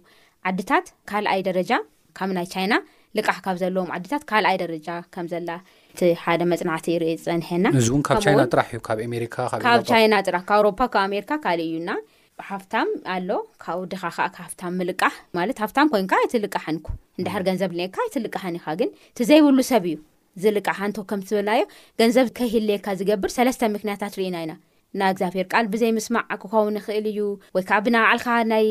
ዓታት 0.48 0.86
ካኣይ 1.10 1.42
ደረጃ 1.50 1.70
ካብ 2.18 2.30
ናይ 2.38 2.46
ቻይና 2.54 2.74
ልቃሕ 3.16 3.36
ካብ 3.44 3.56
ዘለዎም 3.62 3.90
ዓድታት 3.96 4.22
ካልኣይ 4.30 4.56
ደረጃ 4.64 4.88
ከምዘላ 5.14 5.50
እቲ 5.92 6.00
ሓደ 6.22 6.40
መፅናዕቲ 6.52 6.86
ይር 6.94 7.02
ዝፀኒሐናእዚውንካብይ 7.24 8.36
ጥራሕእዩብሜካካብ 8.54 9.82
ቻይና 9.90 10.14
ጥራሕ 10.28 10.42
ካብኣሮፓ 10.50 10.78
ካብ 10.94 11.02
ኣሜሪካ 11.10 11.30
ካልእ 11.44 11.66
እዩና 11.68 11.90
ሃፍታም 12.48 12.88
ኣሎ 13.14 13.30
ካብ 13.64 13.78
ወድኻ 13.82 14.02
ከዓ 14.16 14.26
ሃፍታም 14.44 14.72
ምልቃሕ 14.80 15.14
ማለት 15.38 15.58
ሃፍታም 15.64 15.90
ኮይንካ 15.94 16.14
እቲልቃሓንኩ 16.26 16.86
እንዳሕር 17.18 17.42
ገንዘብ 17.48 17.72
ኔካ 17.80 17.96
እቲልቃሓኒ 18.10 18.56
ኢኻ 18.62 18.66
ግን 18.82 18.90
እቲዘይብሉ 19.12 19.58
ሰብ 19.72 19.84
እዩ 19.90 19.98
ዝልቃሕ 20.42 20.78
እንት 20.90 20.96
ከምዝብልናዮ 21.10 21.62
ገንዘብ 22.00 22.28
ከህልካ 22.38 22.86
ዝገብር 23.00 23.30
ሰለስተ 23.38 23.62
ምክንያታት 23.76 24.16
ርኢና 24.20 24.36
ኢና 24.44 24.54
ና 25.00 25.08
እግዚኣብሔር 25.12 25.46
ቃል 25.52 25.66
ብዘይምስማዕ 25.70 26.26
ክኸውን 26.42 26.76
ይኽእል 26.78 27.06
እዩ 27.10 27.16
ወይ 27.56 27.62
ካዓ 27.68 27.78
ብናባዕልካ 27.86 28.26
ናይ 28.50 28.66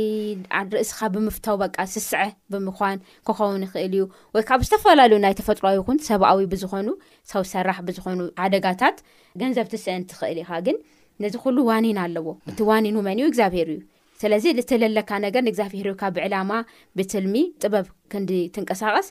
ርእስኻ 0.75 0.99
ብምፍተው 1.13 1.55
በቃ 1.63 1.77
ስስዐ 1.93 2.19
ብምኳን 2.53 2.97
ክኸውን 3.27 3.63
ይኽእል 3.67 3.93
እዩ 3.97 4.03
ወይ 4.35 4.43
ካዓ 4.49 4.57
ብዝተፈላለዩ 4.61 5.19
ናይ 5.25 5.33
ተፈጥሮዊ 5.39 5.77
ኹን 5.87 5.97
ሰብኣዊ 6.09 6.39
ብዝኾኑ 6.53 6.87
ሰብ 7.31 7.45
ሰራሕ 7.53 7.79
ብዝኾኑ 7.89 8.19
ሓደጋታት 8.43 8.99
ገንዘብ 9.41 9.67
ትስእን 9.73 10.05
ትኽእል 10.11 10.39
ኢኻ 10.43 10.51
ግን 10.67 10.77
ነዚ 11.23 11.35
ኩሉ 11.43 11.57
ዋኒና 11.71 11.99
ኣለዎ 12.07 12.27
እቲ 12.51 12.59
ዋኒኑ 12.71 12.95
መን 13.07 13.19
እዩ 13.21 13.27
እግዚኣብሄር 13.31 13.69
እዩ 13.75 13.81
ስለዚ 14.21 14.45
እቲለለካ 14.61 15.11
ነገር 15.25 15.41
ንእግዚኣብሔር 15.45 15.87
ካ 16.01 16.11
ብዕላማ 16.15 16.51
ብትልሚ 16.97 17.35
ጥበብ 17.61 17.85
ክንዲትንቀሳቀስ 18.11 19.07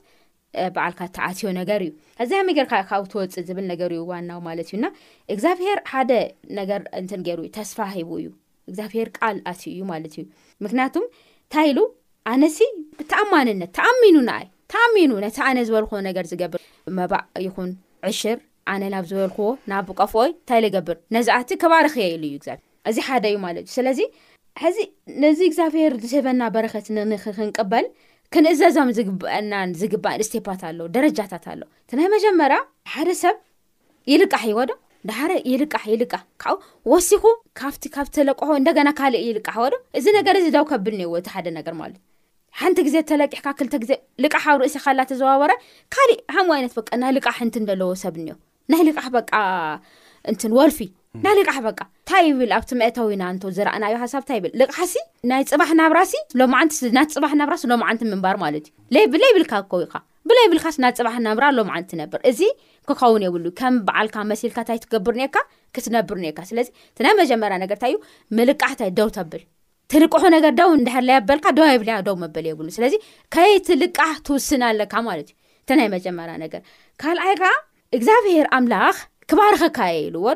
በዓልካ 0.75 1.01
እተኣትዮ 1.09 1.49
ነገር 1.59 1.81
እዩ 1.87 1.93
እዚ 2.23 2.31
ነገር 2.49 2.67
ካብ 2.91 3.05
ትወፅእ 3.13 3.45
ዝብል 3.49 3.65
ነገር 3.73 3.91
እዩ 3.97 4.03
ዋናው 4.13 4.41
ማለት 4.49 4.69
እዩና 4.71 4.87
እግዚኣብሄር 5.35 5.79
ሓደ 5.93 6.13
ነገር 6.59 6.81
እንትንገይሩ 7.01 7.41
ዩ 7.47 7.51
ተስፋ 7.59 7.79
ሂቡ 7.97 8.11
እዩ 8.23 8.29
እግዚኣብሄር 8.71 9.09
ቃል 9.19 9.39
ኣትዩ 9.53 9.69
እዩ 9.77 9.83
ማለት 9.93 10.15
እዩ 10.19 10.25
ምክንያቱም 10.65 11.07
ታይሉ 11.57 11.79
ኣነሲ 12.33 12.59
ብተኣማንነት 12.99 13.71
ተኣሚኑ 13.79 14.17
ንኣይ 14.29 14.45
ተኣሚኑ 14.75 15.11
ነቲ 15.25 15.37
ኣነ 15.49 15.59
ዝበልክዎ 15.69 15.99
ነገር 16.09 16.25
ዝገብር 16.33 16.61
መባእ 16.99 17.25
ይኹን 17.47 17.71
ዕሽር 18.11 18.39
ኣነ 18.73 18.83
ናብ 18.95 19.05
ዝበልክዎ 19.11 19.49
ናብ 19.73 19.87
ቀፍኦይ 20.01 20.31
እንታይልገብር 20.35 20.97
ነዚኣቲ 21.17 21.51
ከባርኸየ 21.65 22.07
ኢሉ 22.15 22.23
እዩግብር 22.31 22.59
እዚ 22.91 22.97
ሓደ 23.09 23.25
እዩ 23.33 23.37
ማለት 23.47 23.65
እዩ 23.67 23.73
ስለዚ 23.79 24.01
ሕዚ 24.63 24.79
ነዚ 25.25 25.41
እግዚኣብሔር 25.49 25.93
ዝዝበና 26.05 26.43
በረኸት 26.55 26.87
ክንቅበል 27.37 27.85
ክንእዘዛም 28.35 28.91
ዝግበአናን 28.97 29.71
ዝግባአን 29.81 30.21
እስቴፓት 30.25 30.61
ኣለዉ 30.69 30.87
ደረጃታት 30.97 31.45
ኣለዉ 31.53 31.67
እናይ 31.95 32.07
መጀመርያ 32.15 32.59
ሓደ 32.93 33.09
ሰብ 33.23 33.37
ይልቃሕ 34.11 34.43
ይወ 34.51 34.61
ዶ 34.71 34.75
ዳሓር 35.09 35.33
ይልቃሕ 35.51 35.85
ይልቃሕ 35.93 36.23
ካ 36.43 36.55
ወሲኹ 36.93 37.23
ካብቲ 37.61 37.85
ካብቲ 37.97 38.17
ለቀሑ 38.29 38.49
እንደገና 38.61 38.89
ካሊእ 39.01 39.25
ይልቃሕ 39.31 39.57
ዎዶ 39.65 39.75
እዚ 40.01 40.07
ነገር 40.19 40.37
እዚ 40.41 40.47
ዳው 40.57 40.65
ከብል 40.71 40.95
እኒሄዎ 40.97 41.13
እዚ 41.21 41.29
ሓደ 41.35 41.47
ነገር 41.59 41.75
ማለት 41.83 41.99
እዩ 41.99 42.03
ሓንቲ 42.61 42.79
ግዜ 42.89 42.97
ተለቂሕ 43.11 43.41
ካብ 43.47 43.55
ክልተ 43.61 43.75
ግዜ 43.85 43.93
ልቃሕ 44.25 44.43
ካብ 44.49 44.59
ርእሲ 44.63 44.79
ካላ 44.87 45.01
ተዘዋወረ 45.13 45.53
ካሊእ 45.97 46.21
ሓም 46.37 46.51
ዓይነት 46.57 46.75
በቃ 46.81 46.89
ናይ 47.03 47.13
ልቃሕ 47.19 47.39
እንትዘለዎ 47.49 47.91
ሰብ 48.05 48.17
እኒሄ 48.23 48.37
ናይ 48.75 48.83
ልቃሕ 48.89 49.09
በቃ 49.19 49.33
እንትንወልፊ 50.33 50.79
ናይ 51.25 51.35
ልቃሕ 51.39 51.57
በቃ 51.67 51.81
ንታይ 51.87 52.27
ብል 52.37 52.53
ኣብቲ 52.57 52.71
ምእተዊና 52.81 53.23
ን 53.35 53.37
ዝረእናዮ 53.57 53.95
ሃሳብ 54.03 54.21
እታብል 54.27 54.53
ልቕሕሲ 54.61 54.93
ናይ 55.31 55.43
ፅባሕ 55.51 55.71
ናብራ 55.81 55.99
ሲ 56.11 56.15
ሎምንና 56.41 56.99
ፅባሕ 57.15 57.33
ናብራ 57.41 57.55
ሎምዓንቲ 57.73 58.03
ምንባር 58.13 58.37
ማለት 58.45 58.67
እዩ 58.95 59.03
ብለይብልካ 59.15 59.53
ከውካ 59.73 59.95
ብለይብልካስና 60.31 60.85
ፅባሕ 60.99 61.17
ናብራ 61.27 61.45
ሎምዓንቲ 61.59 61.93
ነብር 62.03 62.21
እዚ 62.31 62.41
ክኸውን 62.91 63.23
የብሉ 63.27 63.45
እ 63.53 63.55
ከም 63.59 63.75
በዓልካ 63.89 64.17
መሲልካ 64.31 64.57
እንታይ 64.65 64.79
ትገብር 64.85 65.15
እኒካ 65.19 65.37
ክትነብር 65.77 66.17
ካ 66.39 66.45
ስዚእይጀእዩ 66.51 67.95
ልቃንታይ 68.51 68.93
ደው 69.01 69.11
ተብል 69.17 69.43
ትልቅሑ 69.95 70.25
ነገር 70.37 70.55
ደው 70.61 70.71
ንድሕርለይበልካ 70.83 71.47
ዶ 71.59 71.67
የብልያ 71.73 71.97
ደው 72.09 72.17
መበል 72.23 72.47
የብሉ 72.51 72.69
ስለዚ 72.79 72.95
ከይትልቃሕ 73.37 74.13
ትውስ 74.29 74.49
ኣለካ 74.71 74.95
ዩላባርካዎዶ 79.35 80.35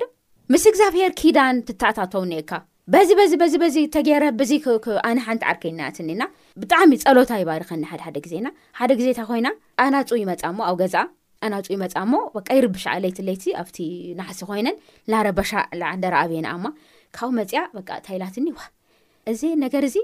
ምስ 0.55 0.65
እግዚኣብሄር 0.71 1.13
ኪዳን 1.21 1.57
ትተኣታተው 1.69 2.25
ኒኤካ 2.31 2.51
በዚ 2.93 3.09
በዚ 3.19 3.33
በዚበዚ 3.41 3.77
ተገረ 3.95 4.25
በዚ 4.39 4.51
ኣነ 5.09 5.17
ሓንቲ 5.27 5.43
ዓርክናኣትኒና 5.53 6.23
ብጣዕሚ 6.63 6.93
ፀሎታ 7.05 7.33
ይባርኸኒ 7.41 7.83
ሓደ 7.91 8.01
ሓደ 8.07 8.19
ግዜና 8.27 8.47
ሓደ 8.81 8.91
ግዜታ 9.01 9.21
ኮይና 9.31 9.49
ኣናፁ 9.85 10.11
ይመፃሞ 10.21 10.59
ኣብ 10.69 10.77
ገዛ 10.83 10.95
ኣናፁ 11.47 11.67
ይመፃሞ 11.75 12.13
ይርብሻ 12.59 12.85
ዕለይትለይቲ 12.99 13.45
ኣብቲ 13.63 13.79
ናሕሲ 14.19 14.41
ኮይነን 14.51 14.79
ናረበሻ 15.15 15.51
ደረኣብናኣእማ 16.05 16.67
ካብኡ 17.19 17.33
መፅያ 17.41 17.63
ታይላትኒ 18.09 18.47
ዋ 18.59 18.63
እዚ 19.33 19.43
ነገር 19.65 19.85
እዚ 19.91 19.97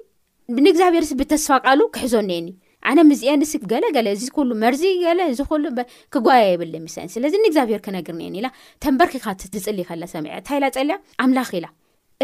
ንእግዚኣብሔር 0.64 1.06
ብተስፋ 1.20 1.50
ቃሉ 1.66 1.80
ክሕዞእኒኤኒ 1.96 2.48
ኣነ 2.90 3.00
ምዚአ 3.10 3.32
ንስ 3.40 3.52
ገለገለ 3.72 4.06
እዚ 4.16 4.22
ሉ 4.48 4.52
መርዚ 4.62 4.82
ገለ 5.04 5.20
ዚ 5.38 5.42
ሉ 5.62 5.66
ክጓያ 6.14 6.40
የብል 6.52 6.72
ሚስን 6.84 7.08
ስለዚ 7.14 7.34
ንእግዚኣብሄር 7.42 7.80
ክነግርኒየኒ 7.86 8.34
ኢላ 8.40 8.48
ተንበርኪኻ 8.84 9.26
ዝፅሊ 9.52 9.78
ከላ 9.88 10.04
ሰሚዕ 10.14 10.32
ታይላፀሊያ 10.48 10.96
ኣምላኽ 11.24 11.50
ኢላ 11.58 11.66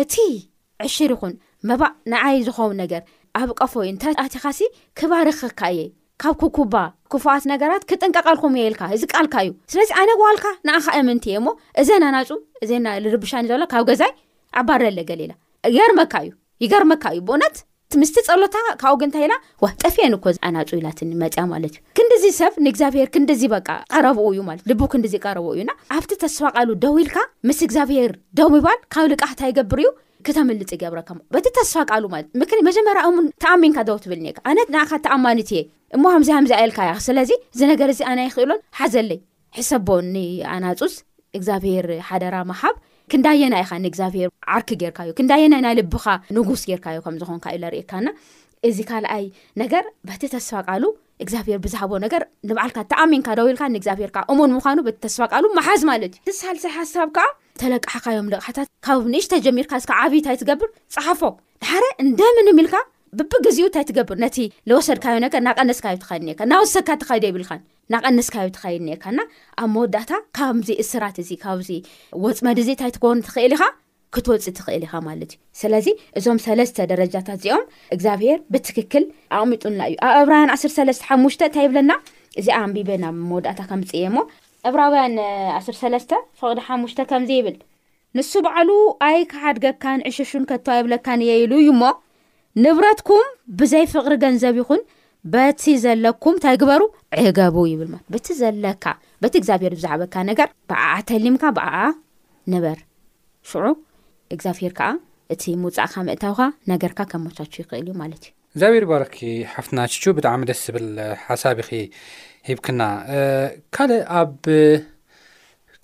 እቲ 0.03 0.15
ዕሽር 0.87 1.13
ይኹን 1.17 1.33
መባእ 1.69 1.93
ንዓይ 2.15 2.37
ዝኸውን 2.49 2.77
ነገር 2.83 3.03
ኣብ 3.41 3.51
ቀፈይ 3.61 3.89
ንተኣቲኻሲ 3.97 4.59
ክባሪክካ 4.99 5.61
እየ 5.75 5.81
ካብ 6.23 6.35
ኩኩባ 6.43 6.75
ክፉኣት 7.13 7.45
ነገራት 7.53 7.83
ክጥንቀቀልኩም 7.91 8.55
እየ 8.59 8.67
ኢልካ 8.69 8.83
እዚ 8.97 9.03
ቃልካ 9.13 9.35
እዩ 9.47 9.51
ስለዚ 9.73 9.91
ኣነ 10.03 10.11
ጓልካ 10.23 10.47
ንኣኸ 10.67 10.87
እምንቲ 11.03 11.25
እኤ 11.33 11.37
እሞ 11.41 11.49
እዘናናፁ 11.83 12.31
እዜና 12.67 12.87
ልርብሻኒ 13.05 13.45
ዘበሎ 13.51 13.65
ካብ 13.75 13.85
ገዛይ 13.91 14.13
ኣባረለ 14.61 14.99
ገሊ 15.11 15.21
ኢላ 15.27 15.33
ገርመካ 15.77 16.15
እዩ 16.27 16.31
ይገርመካ 16.65 17.05
እዩ 17.15 17.21
ብእውነት 17.27 17.57
ምስቲ 18.01 18.17
ፀሎታ 18.27 18.57
ካብኡግንታይኢላ 18.81 19.35
ጠፍየንኮ 19.83 20.25
ኣናፁ 20.47 20.71
ኢላትኒ 20.79 21.11
መፅያ 21.23 21.43
ማለት 21.53 21.75
እዩ 21.77 21.81
ክንዲዚ 21.99 22.25
ሰብ 22.39 22.55
ንእግዚኣብሄር 22.65 23.09
ክንዲዚ 23.15 23.43
በቃ 23.55 23.69
ቀረብኡ 23.93 24.25
እዩ 24.33 24.41
ለት 24.49 24.61
ልቡ 24.71 24.81
ክንዲ 24.93 25.07
ቀረብኡ 25.27 25.49
እዩና 25.55 25.71
ኣብቲ 25.97 26.11
ተስፋቃሉ 26.25 26.69
ደው 26.83 26.97
ኢልካ 27.03 27.17
ምስ 27.51 27.59
እግዚኣብሄር 27.67 28.13
ደሚይባል 28.41 28.79
ካብ 28.95 29.07
ልቃሕታ 29.13 29.41
ይገብር 29.51 29.81
እዩ 29.85 29.89
ክተምልፅ 30.29 30.71
ይገብረካ 30.77 31.11
በቲ 31.37 31.47
ተስፋቃሉ 31.59 32.05
ማለት 32.15 32.29
ም 32.41 32.65
መጀመርያሙን 32.69 33.27
ተኣሚንካ 33.45 33.79
ደው 33.91 33.99
ትብል 34.05 34.21
ኒ 34.27 34.35
ኣነት 34.53 34.69
ንኣካ 34.75 34.93
ተኣማኒት 35.07 35.51
እየ 35.57 35.63
እሞ 35.99 36.05
ዚምዚ 36.31 36.53
ኣየልካ 36.59 36.81
ያ 36.91 36.95
ስለዚ 37.09 37.33
እዚ 37.55 37.61
ነገር 37.73 37.91
ዚ 38.01 38.03
ኣነ 38.13 38.21
ይክእሎን 38.29 38.61
ሓዘለይ 38.81 39.21
ሕሰ 39.59 39.71
ቦ 39.89 39.99
ኒ 40.15 40.27
ኣናፁስ 40.57 40.97
እግዚኣብሄር 41.39 41.87
ሓደራ 42.11 42.37
መሃብ 42.53 42.77
ክንዳየና 43.13 43.55
ኢኻ 43.65 43.71
ንእግዚኣብሄር 43.85 44.29
ዓርኪ 44.55 44.71
ጌይርካእዩ 44.81 45.11
ክንዳየና 45.19 45.55
ናይ 45.65 45.75
ልብኻ 45.79 46.05
ንጉስ 46.37 46.63
ጌርካዮ 46.71 46.99
ከምዝኾንካ 47.05 47.47
እዩ 47.57 47.61
ዘርእካና 47.73 48.09
እዚ 48.69 48.79
ካልኣይ 48.91 49.25
ነገር 49.63 49.85
በቲ 50.09 50.23
ተስፋቃሉ 50.35 50.85
እግዚኣብሔር 51.25 51.59
ብዝሃቦ 51.65 51.93
ነገር 52.05 52.23
ንባዓልካ 52.49 52.79
ተኣሚንካ 52.93 53.29
ደው 53.39 53.49
ኢልካ 53.53 53.63
ንእግዚኣብሔርካ 53.75 54.19
እሙን 54.33 54.53
ምኳኑ 54.57 54.79
በቲተስፋቃሉ 54.89 55.45
መሓዝ 55.59 55.83
ማለት 55.91 56.13
እዩ 56.21 56.29
ተሳልሳይ 56.37 56.73
ሓሳብ 56.81 57.09
ከዓ 57.17 57.27
ተለቀሓካዮም 57.63 58.31
ልቕሓታት 58.35 58.69
ካብ 58.89 59.05
ንእሽተ 59.15 59.41
ጀሚርካ 59.47 59.73
እ 59.83 59.87
ዓብይ 60.03 60.21
እንታይ 60.21 60.39
ትገብር 60.43 60.69
ፀሓፎ 60.97 61.23
ድሓረ 61.65 61.85
እንደምንሚ 62.05 62.59
ኢልካ 62.65 62.77
ብብግዚኡ 63.19 63.67
እንታይ 63.71 63.85
ትገብር 63.91 64.19
ነቲ 64.27 64.37
ንወሰድካዮ 64.71 65.17
ነገር 65.27 65.43
ናቀነስካዮ 65.49 65.99
ትኸኒ 66.05 66.29
ናወሰካ 66.53 66.89
ተኸይዶ 67.03 67.25
ይብልካ 67.31 67.53
ናቀንስካዮ 67.93 68.47
ተኸይድ 68.57 68.81
ነርካና 68.89 69.21
ኣብ 69.61 69.69
መወዳእታ 69.75 70.11
ካብዚ 70.39 70.69
እስራት 70.83 71.17
እዚ 71.23 71.31
ካብዚ 71.45 71.69
ወፅ 72.25 72.39
መዲእዚ 72.47 72.69
እንታይ 72.75 72.91
ትጎኑ 72.97 73.19
ትኽእል 73.29 73.53
ኢኻ 73.57 73.65
ክትወፅ 74.15 74.47
ትኽእል 74.59 74.83
ኢኻ 74.87 74.93
ማለት 75.07 75.31
እዩ 75.35 75.39
ስለዚ 75.61 75.87
እዞም 76.19 76.39
ሰለስተ 76.47 76.77
ደረጃታት 76.91 77.37
እዚኦም 77.41 77.65
እግዚኣብሄር 77.97 78.39
ብትክክል 78.55 79.07
ኣቕሚጡና 79.39 79.81
እዩ 79.91 79.97
ኣብ 80.11 80.19
ዕብራውያን 80.35 80.53
13ስተሓሙሽ 80.61 81.37
እንታይ 81.39 81.67
ይብለና 81.69 81.93
እዚኣ 82.43 82.59
ንቢቤ 82.73 82.91
ናብ 83.05 83.17
መወዳእታ 83.31 83.61
ከምፅእየ 83.71 84.09
ሞ 84.17 84.27
ዕብራውያን 84.71 85.17
13ስ 85.69 86.07
ፍቅዲ 86.43 86.61
ሓሙሽ 86.69 86.95
ከምዚ 87.13 87.31
ይብል 87.41 87.57
ንሱ 88.19 88.33
በዕሉ 88.47 88.71
ኣይ 89.09 89.19
ክሓድገካን 89.33 90.07
ዕሸሹን 90.11 90.45
ከተዋይብለካን 90.53 91.23
እየ 91.27 91.33
ኢሉ 91.45 91.53
እዩ 91.65 91.71
ሞ 91.83 91.91
ንብረትኩም 92.65 93.27
ብዘይ 93.59 93.85
ፍቅሪ 93.95 94.13
ገንዘብ 94.23 94.55
ይኹን 94.63 94.81
በቲ 95.35 95.63
ዘለኩም 95.85 96.35
እንታይ 96.37 96.57
ግበሩ 96.63 96.83
ዕገቡ 97.29 97.57
ይብል 97.71 97.89
በቲ 98.13 98.27
ዘለካ 98.41 98.85
በቲ 99.23 99.35
እግዚኣብሔር 99.41 99.73
ብዛዕበካ 99.79 100.15
ነገር 100.31 100.49
ብዓዓ 100.71 100.93
ተሊምካ 101.11 101.43
ብዓዓ 101.57 101.79
ነበር 102.55 102.77
ሽዑ 103.51 103.65
እግዚኣብሔር 104.37 104.73
ከዓ 104.79 104.89
እቲ 105.35 105.43
ምውፃእካ 105.63 105.95
ምእታውካ 106.09 106.41
ነገርካ 106.73 107.01
ከም 107.11 107.23
መታች 107.27 107.53
ይኽእል 107.61 107.87
እዩ 107.89 107.95
ማለት 108.03 108.23
እዩ 108.29 108.33
እግዚኣብሔር 108.55 108.85
ባረኪ 108.91 109.17
ሓፍትና 109.55 109.81
ሽቹ 109.95 110.05
ብጣዕሚ 110.19 110.43
ደስ 110.51 110.61
ዝብል 110.69 110.87
ሓሳብ 111.27 111.59
ይ 111.79 111.83
ሂብክና 112.49 112.83
ካልእ 113.77 114.03
ኣብ 114.23 114.33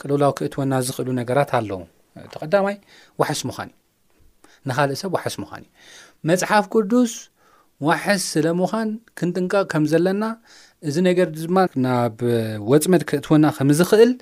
ቅልውላዊ 0.00 0.32
ክእት 0.38 0.54
ወና 0.60 0.72
ዝክእሉ 0.86 1.08
ነገራት 1.20 1.50
ኣለዉ 1.58 1.80
ተቐዳማይ 2.32 2.76
ዋሓስ 3.22 3.42
ሙኻን 3.50 3.70
እዩ 3.74 4.66
ንካልእ 4.70 4.98
ሰብ 5.02 5.12
ዋሓስ 5.18 5.36
ሙኻን 5.42 5.62
እዩ 5.66 5.70
መፅሓፍ 6.30 6.66
ቅዱስ 6.76 7.12
ዋሕስ 7.88 8.22
ስለ 8.32 8.46
ምዃን 8.60 8.88
ክንጥንቀቕ 9.18 9.64
ከም 9.72 9.84
ዘለና 9.92 10.24
እዚ 10.88 10.96
ነገር 11.08 11.28
ድማ 11.36 11.58
ናብ 11.84 12.18
ወፅ 12.70 12.84
መድ 12.92 13.02
ክእትወና 13.10 13.46
ከምዝኽእል 13.58 14.12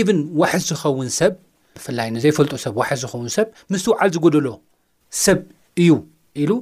ኤቨን 0.00 0.20
ዋሕስ 0.40 0.62
ዝኸውን 0.70 1.08
ሰብ 1.18 1.34
ብፍላይ 1.76 2.08
ንዘይፈልጡ 2.16 2.52
ሰብ 2.64 2.74
ዋሕስ 2.80 2.98
ዝኸውን 3.04 3.30
ሰብ 3.36 3.46
ምስትውዓል 3.74 4.10
ዝጉደሎ 4.16 4.46
ሰብ 5.24 5.40
እዩ 5.84 5.90
ኢሉ 6.42 6.52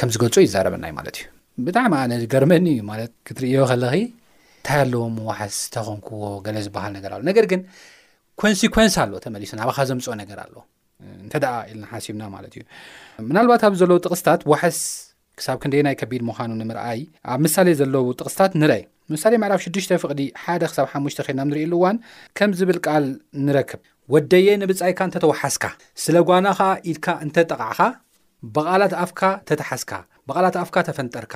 ከም 0.00 0.08
ዝገልፆ 0.16 0.36
ይዛረበናእዩ 0.46 0.92
ማለት 0.98 1.16
እዩ 1.20 1.26
ብጣዕሚ 1.68 1.92
ኣነ 2.02 2.12
ገርመኒ 2.34 2.66
እዩ 2.74 2.82
ማለት 2.90 3.12
ክትርእዮ 3.28 3.58
ከለኺ 3.70 3.94
እንታይ 4.56 4.80
ኣለዎም 4.84 5.16
ዋሓስ 5.28 5.54
ዝተኾንክዎ 5.64 6.22
ገለ 6.46 6.56
ዝበሃል 6.66 6.92
ነገር 6.98 7.10
ኣሎ 7.16 7.22
ነገር 7.30 7.46
ግን 7.52 7.62
ኮንስኮንስ 8.42 8.94
ኣሎ 9.04 9.12
ተመሊሱ 9.24 9.52
ናብካ 9.60 9.78
ዘምፅኦ 9.90 10.14
ነገር 10.22 10.38
ኣሎ 10.44 10.54
እንተ 11.24 11.34
ደኣ 11.44 11.54
ኢልና 11.70 11.84
ሓሲብና 11.94 12.22
ማለት 12.36 12.52
እዩ 12.56 12.62
ምናልባት 13.30 13.64
ኣብ 13.68 13.74
ዘለዎ 13.80 13.98
ጥቕስታት 14.04 14.40
ዋሕስ 14.52 14.78
ክሳብ 15.38 15.56
ክንደ 15.62 15.74
ናይ 15.86 15.94
ከቢድ 16.00 16.22
ምዃኑ 16.28 16.50
ንምርኣይ 16.60 17.00
ኣብ 17.32 17.38
ምሳሌ 17.44 17.66
ዘለዉ 17.80 18.06
ጥቕስታት 18.18 18.52
ንርአይ 18.60 18.82
ምሳሌ 19.14 19.32
ምዕራፍ 19.42 19.60
ሽዱሽተ 19.64 19.92
ፍቕዲ 20.02 20.20
ሓደ 20.42 20.62
ክሳብ 20.70 20.86
ሓሙሽተ 20.92 21.20
ኼልና 21.26 21.40
ም 21.46 21.48
ንርእኢሉ 21.50 21.72
እዋን 21.78 21.96
ከም 22.38 22.50
ዝብል 22.58 22.78
ቃል 22.86 23.04
ንረክብ 23.46 23.80
ወደየ 24.14 24.48
ንብጻይካ 24.62 25.00
እንተተወሓስካ 25.08 25.64
ስለ 26.04 26.16
ጓና 26.28 26.46
ኸዓ 26.58 26.70
ኢድካ 26.92 27.06
እንተጠቕዕኻ 27.24 27.78
ብቓላት 28.56 28.94
ኣፍካ 29.04 29.20
ተተሓስካ 29.50 29.90
ብቓላት 30.30 30.56
ኣፍካ 30.64 30.76
ተፈንጠርካ 30.88 31.34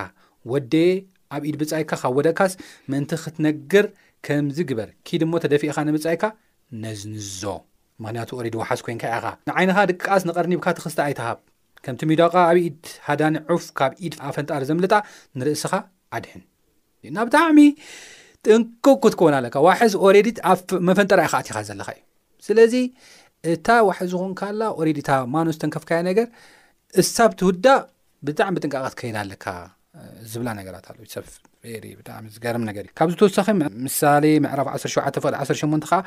ወደየ 0.53 0.93
ኣብ 1.37 1.43
ኢድ 1.51 1.57
ብጻይካ 1.63 1.91
ኻብ 2.03 2.13
ወደእካስ 2.19 2.53
ምእንቲ 2.91 3.13
ክትነግር 3.25 3.87
ከምዚ 4.27 4.59
ግበር 4.71 4.91
ኪድ 5.07 5.23
ሞ 5.31 5.41
ተደፊኢኻ 5.47 5.79
ንብጻይካ 5.89 6.25
ነዝንዞ 6.85 7.41
ምኽንያቱ 8.05 8.31
ኦሪድ 8.39 8.55
ውሓስ 8.61 8.81
ኮንካ 8.87 9.03
ኢኻ 9.19 9.25
ንዓይንኻ 9.49 9.77
ድቅቃስ 9.91 10.23
ንቐርኒብካ 10.29 10.67
ትኽስቲ 10.79 10.99
ኣይትሃብ 11.07 11.39
ከምቲ 11.85 12.01
ሚዳቃ 12.11 12.35
ኣብ 12.51 12.59
ኢድ 12.67 12.85
ሃዳኒ 13.09 13.35
ዑፍ 13.55 13.65
ካብ 13.79 13.93
ኢድ 14.05 14.15
ኣፈንጣሪ 14.29 14.63
ዘምልጣ 14.71 14.95
ንርእስኻ 15.41 15.73
ዓድሕን 16.17 16.43
ና 17.17 17.27
ብጣዕሚ 17.29 17.59
ጥንቅኩ 18.47 19.03
ትክውና 19.13 19.37
ለካ 19.45 19.57
ዋሕዝ 19.67 19.93
ኦሬዲት 20.09 20.39
ኣብ 20.53 20.61
መፈንጠርኢካኣትኻ 20.89 21.57
ዘለኻ 21.69 21.89
እዩ 21.97 22.03
ስለዚ 22.47 22.75
እታ 23.53 23.69
ዋሒ 23.89 24.01
ዝኮንካላ 24.13 24.61
ኦሬዲእታ 24.81 25.11
ማኖዝተንከፍካዮ 25.35 26.01
ነገር 26.11 26.29
እሳብቲውዳ 27.01 27.67
ብጣዕሚ 28.27 28.51
ብጥንቃቐት 28.59 28.95
ክከይድ 28.99 29.17
ኣለካ 29.23 29.45
ዝብላ 30.33 30.49
ነገራት 30.59 30.87
ኣለ 30.91 30.99
ይሰፍ 31.07 31.29
ብጣዕሚ 31.99 32.25
ዝገርም 32.35 32.63
ነገር 32.69 32.83
እ 32.89 32.91
ካብዝ 32.99 33.15
ተወሳኺ 33.21 33.47
ምሳሌ 33.87 34.25
ምዕራፍ 34.45 34.69
1ሸ 34.79 34.93
ፍቅድ 35.25 35.35
18ን 35.43 35.83
ካዓ 35.91 36.01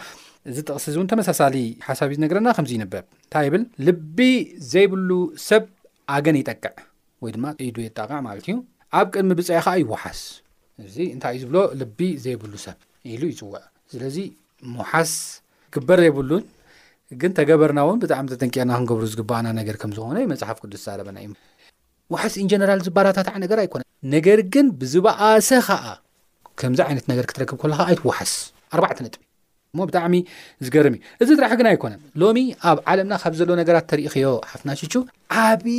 ዝ 0.55 0.57
ጥቕስዝ 0.67 0.95
እውን 0.97 1.07
ተመሳሳሊ 1.11 1.55
ሓሳብ 1.87 2.09
እዩ 2.13 2.19
ነገረና 2.25 2.49
ከምዚ 2.57 2.71
ይንበብ 2.77 3.05
እንታይ 3.23 3.43
ይብል 3.47 3.63
ልቢ 3.87 4.19
ዘይብሉ 4.73 5.09
ሰብ 5.47 5.65
ኣገን 6.15 6.37
ይጠቅዕ 6.41 6.73
ወይ 7.23 7.31
ድማ 7.35 7.45
እድየ 7.69 7.87
ጠቅዕ 7.99 8.19
ማለት 8.27 8.45
እዩ 8.49 8.55
ኣብ 8.99 9.07
ቅድሚ 9.15 9.29
ብፅኢ 9.39 9.57
ከዓ 9.65 9.75
ይውሓስ 9.83 10.21
እዚ 10.85 10.95
እንታይ 11.15 11.33
እዩ 11.37 11.43
ዝብሎ 11.45 11.57
ልቢ 11.81 11.99
ዘይብሉ 12.25 12.53
ሰብ 12.65 12.77
ኢሉ 13.11 13.21
ይፅውዕ 13.33 13.57
ስለዚ 13.91 14.17
ምውሓስ 14.75 15.11
ግበር 15.75 15.99
ዘይብሉን 16.05 16.43
ግን 17.21 17.31
ተገበርና 17.37 17.79
እውን 17.85 17.99
ብጣዕሚ 18.01 18.25
ተጠንቂርና 18.33 18.71
ክንገብሩ 18.79 19.03
ዝግባእና 19.13 19.47
ነገር 19.59 19.75
ከምዝኾነ 19.81 20.17
መፅሓፍ 20.33 20.57
ቅዱስ 20.63 20.81
ዛረበና 20.87 21.17
እዩ 21.25 21.31
ዋሓስ 22.13 22.33
ኢንጀነራል 22.43 22.79
ዝባራታትዕ 22.85 23.33
ነገር 23.43 23.57
ኣይኮነን 23.63 23.87
ነገር 24.15 24.39
ግን 24.53 24.67
ብዝበኣሰ 24.79 25.49
ኸዓ 25.67 25.83
ከምዚ 26.59 26.79
ዓይነት 26.87 27.05
ነገር 27.11 27.25
ክትረክብ 27.29 27.57
ከልካ 27.63 27.81
ይ 27.93 27.97
ዋሓስ 28.09 28.31
ኣባዕተ 28.75 28.97
ነጥቢ 29.05 29.21
እሞ 29.73 29.79
ብጣዕሚ 29.89 30.15
ዝገርም 30.65 30.93
እዩ 30.97 31.01
እዚ 31.23 31.29
ድራሕ 31.39 31.51
ግን 31.59 31.67
ኣይኮነን 31.71 32.01
ሎሚ 32.21 32.37
ኣብ 32.69 32.77
ዓለምና 32.91 33.13
ካብ 33.23 33.33
ዘሎ 33.39 33.49
ነገራት 33.61 33.85
ተሪእ 33.91 34.07
ክዮ 34.13 34.29
ሓፍትና 34.51 34.71
ሽቹ 34.79 34.93
ዓብዪ 35.43 35.77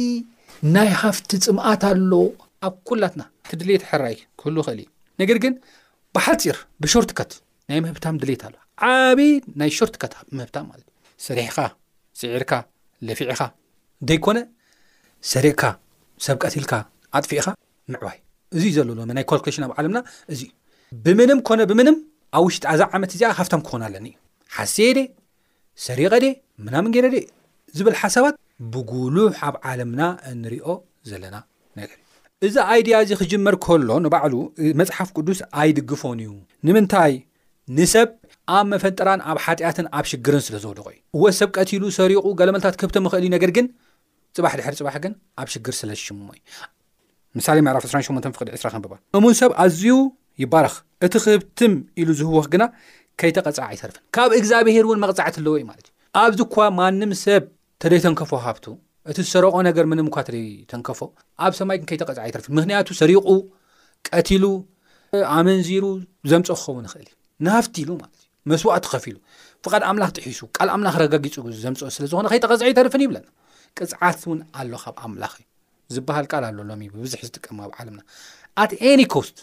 ናይ 0.75 0.89
ሃፍቲ 1.03 1.31
ፅምኣት 1.47 1.83
ኣሎ 1.91 2.13
ኣብ 2.69 2.75
ኩላትና 2.91 3.23
እቲ 3.49 3.53
ድሌት 3.63 3.85
ሕራይ 3.91 4.17
ክህሉ 4.41 4.57
ክእል 4.69 4.79
እዩ 4.85 4.89
ነገር 5.23 5.39
ግን 5.47 5.55
ባሓልፂር 6.17 6.59
ብሾርትከት 6.85 7.33
ናይ 7.73 7.81
ምህብታም 7.85 8.17
ድሌት 8.25 8.45
ኣሎ 8.49 8.55
ዓብይ 8.93 9.33
ናይ 9.63 9.71
ሸርትከት 9.79 10.15
ምህብታ 10.39 10.57
ማለት 10.71 10.87
እዩ 10.89 10.97
ስሪሕኻ 11.29 11.59
ፅዒርካ 12.21 12.53
ለፊዕኻ 13.09 13.43
ደይኮነ 14.09 14.39
ሰሪዕካ 15.35 15.63
ሰብ 16.27 16.37
ቀትልካ 16.45 16.73
ኣጥፊእኻ 17.19 17.47
ምዕባይ 17.93 18.17
እዚዩ 18.57 18.73
ዘለሎናይ 18.79 19.25
ካርክሌሽን 19.31 19.65
ኣብ 19.67 19.73
ዓለምና 19.81 19.99
እዚ 20.33 20.41
ብምንም 21.05 21.39
ኮነ 21.49 21.61
ብምንም 21.71 21.97
ኣብ 22.37 22.43
ውሽጢ 22.47 22.65
ኣዛ 22.73 22.81
ዓመት 22.97 23.11
እዚኣ 23.17 23.29
ካፍቶም 23.39 23.63
ክኹን 23.67 23.83
ኣለኒ 23.87 24.07
እዩ 24.11 24.19
ሓስ 24.57 24.77
ደ 24.99 25.01
ሰሪቀ 25.87 26.13
ደ 26.25 26.29
ምናምን 26.67 26.91
ጌረ 26.97 27.07
ዴ 27.15 27.19
ዝብል 27.79 27.97
ሓሳባት 28.03 28.37
ብጉሉሕ 28.73 29.35
ኣብ 29.49 29.57
ዓለምና 29.73 30.01
እንሪኦ 30.33 30.69
ዘለና 31.11 31.37
ነገር 31.81 31.99
እዩ 32.47 32.51
እዛ 32.51 32.57
ኣይድያ 32.75 32.97
እዚ 33.05 33.13
ክጅመር 33.21 33.55
ከሎ 33.67 33.89
ንባዕሉ 34.07 34.35
መፅሓፍ 34.81 35.09
ቅዱስ 35.19 35.41
ኣይድግፎን 35.61 36.21
እዩ 36.25 36.33
ንምንታይ 36.69 37.15
ንሰብ 37.79 38.09
ኣብ 38.57 38.65
መፈንጠራን 38.73 39.21
ኣብ 39.31 39.39
ሓጢኣትን 39.45 39.87
ኣብ 39.99 40.05
ሽግርን 40.13 40.43
ስለ 40.47 40.55
ዘውድቕ 40.65 40.87
እዩ 40.95 40.99
እወ 41.19 41.25
ሰብ 41.41 41.49
ቀትሉ 41.57 41.83
ሰሪቑ 42.01 42.25
ገለመልታት 42.41 42.77
ከብቶ 42.83 42.95
ምክእል 43.07 43.23
እዩ 43.29 43.33
ነገር 43.37 43.51
ግን 43.59 43.67
ፅባሕ 44.37 44.53
ድሕሪ 44.59 44.75
ፅባሕ 44.81 44.97
ግን 45.05 45.13
ኣብ 45.41 45.49
ሽግር 45.53 45.75
ስለዝሽሞ 45.81 46.27
እዩ 46.35 46.51
ምሳሌ 47.39 47.57
ምዕራፍ 47.67 47.83
28 47.93 48.29
ፍቅዲ 48.37 48.49
20 48.59 48.77
ንበባል 48.81 49.01
እሙን 49.19 49.35
ሰብ 49.41 49.51
ኣዝዩ 49.65 49.85
ይባረኽ 50.43 50.75
እቲ 51.07 51.15
ክህብትም 51.25 51.73
ኢሉ 52.01 52.09
ዝህወ 52.21 52.39
ግና 52.53 52.65
ከይተቐጽዓ 53.21 53.65
ኣይተርፍን 53.73 54.03
ካብ 54.17 54.31
እግዚኣብሔር 54.39 54.85
እውን 54.89 55.01
መቕጻዕት 55.05 55.37
ኣለዎ 55.41 55.55
እዩ 55.61 55.65
ማለት 55.71 55.87
እዩ 55.89 55.95
ኣብዚኳ 56.23 56.55
ማንም 56.79 57.11
ሰብ 57.25 57.43
ተደይተንከፎ 57.85 58.33
ሃብቱ 58.47 58.67
እቲ 59.11 59.19
ዝሰረቆ 59.27 59.55
ነገር 59.69 59.85
ምንም 59.93 60.07
እኳ 60.11 60.17
ተደይተንከፎ 60.29 61.01
ኣብ 61.45 61.53
ሰማይ 61.59 61.77
ግን 61.81 61.87
ከይተቐፅዓ 61.91 62.23
ኣይርፍን 62.27 62.53
ምኽንያቱ 62.59 62.89
ሰሪቁ 63.03 63.27
ቀቲሉ 64.09 64.45
ኣመንዚሩ 65.39 65.85
ዘምፆ 66.31 66.49
ክኸው 66.61 66.77
ንኽእል 66.87 67.09
እዩ 67.11 67.17
ንሃፍቲሉ 67.47 67.91
ማት 68.03 68.13
እዩ 68.19 68.27
መስዋቅቲኸፊ 68.51 69.05
ሉ 69.15 69.19
ፍቓድ 69.65 69.83
ኣምላኽ 69.91 70.11
ትሒሱ 70.17 70.41
ቃል 70.57 70.69
ኣምላኽ 70.75 70.95
ረጋጊጹ 71.05 71.35
ዘምፅ 71.65 71.81
ስለ 71.97 72.05
ዝኾነ 72.13 72.27
ከይተቐጽዒ 72.33 72.69
ይርፍን 72.73 73.03
ይብለና 73.07 73.27
ቅፅዓት 73.79 74.21
እውን 74.27 74.41
ኣሎ 74.61 74.73
ካብ 74.83 74.97
ኣምላኽ 75.07 75.33
እዩ 75.41 75.47
ዝበሃል 75.95 76.27
ቃል 76.33 76.45
ኣሎ 76.51 76.59
ሎ 76.69 76.83
ብብዙሕ 76.95 77.21
ዝጥቀማብ 77.29 77.71
ዓለምና 77.81 78.01
ኣት 78.63 78.73
ኤኒ 78.91 79.01
ኮስት 79.15 79.39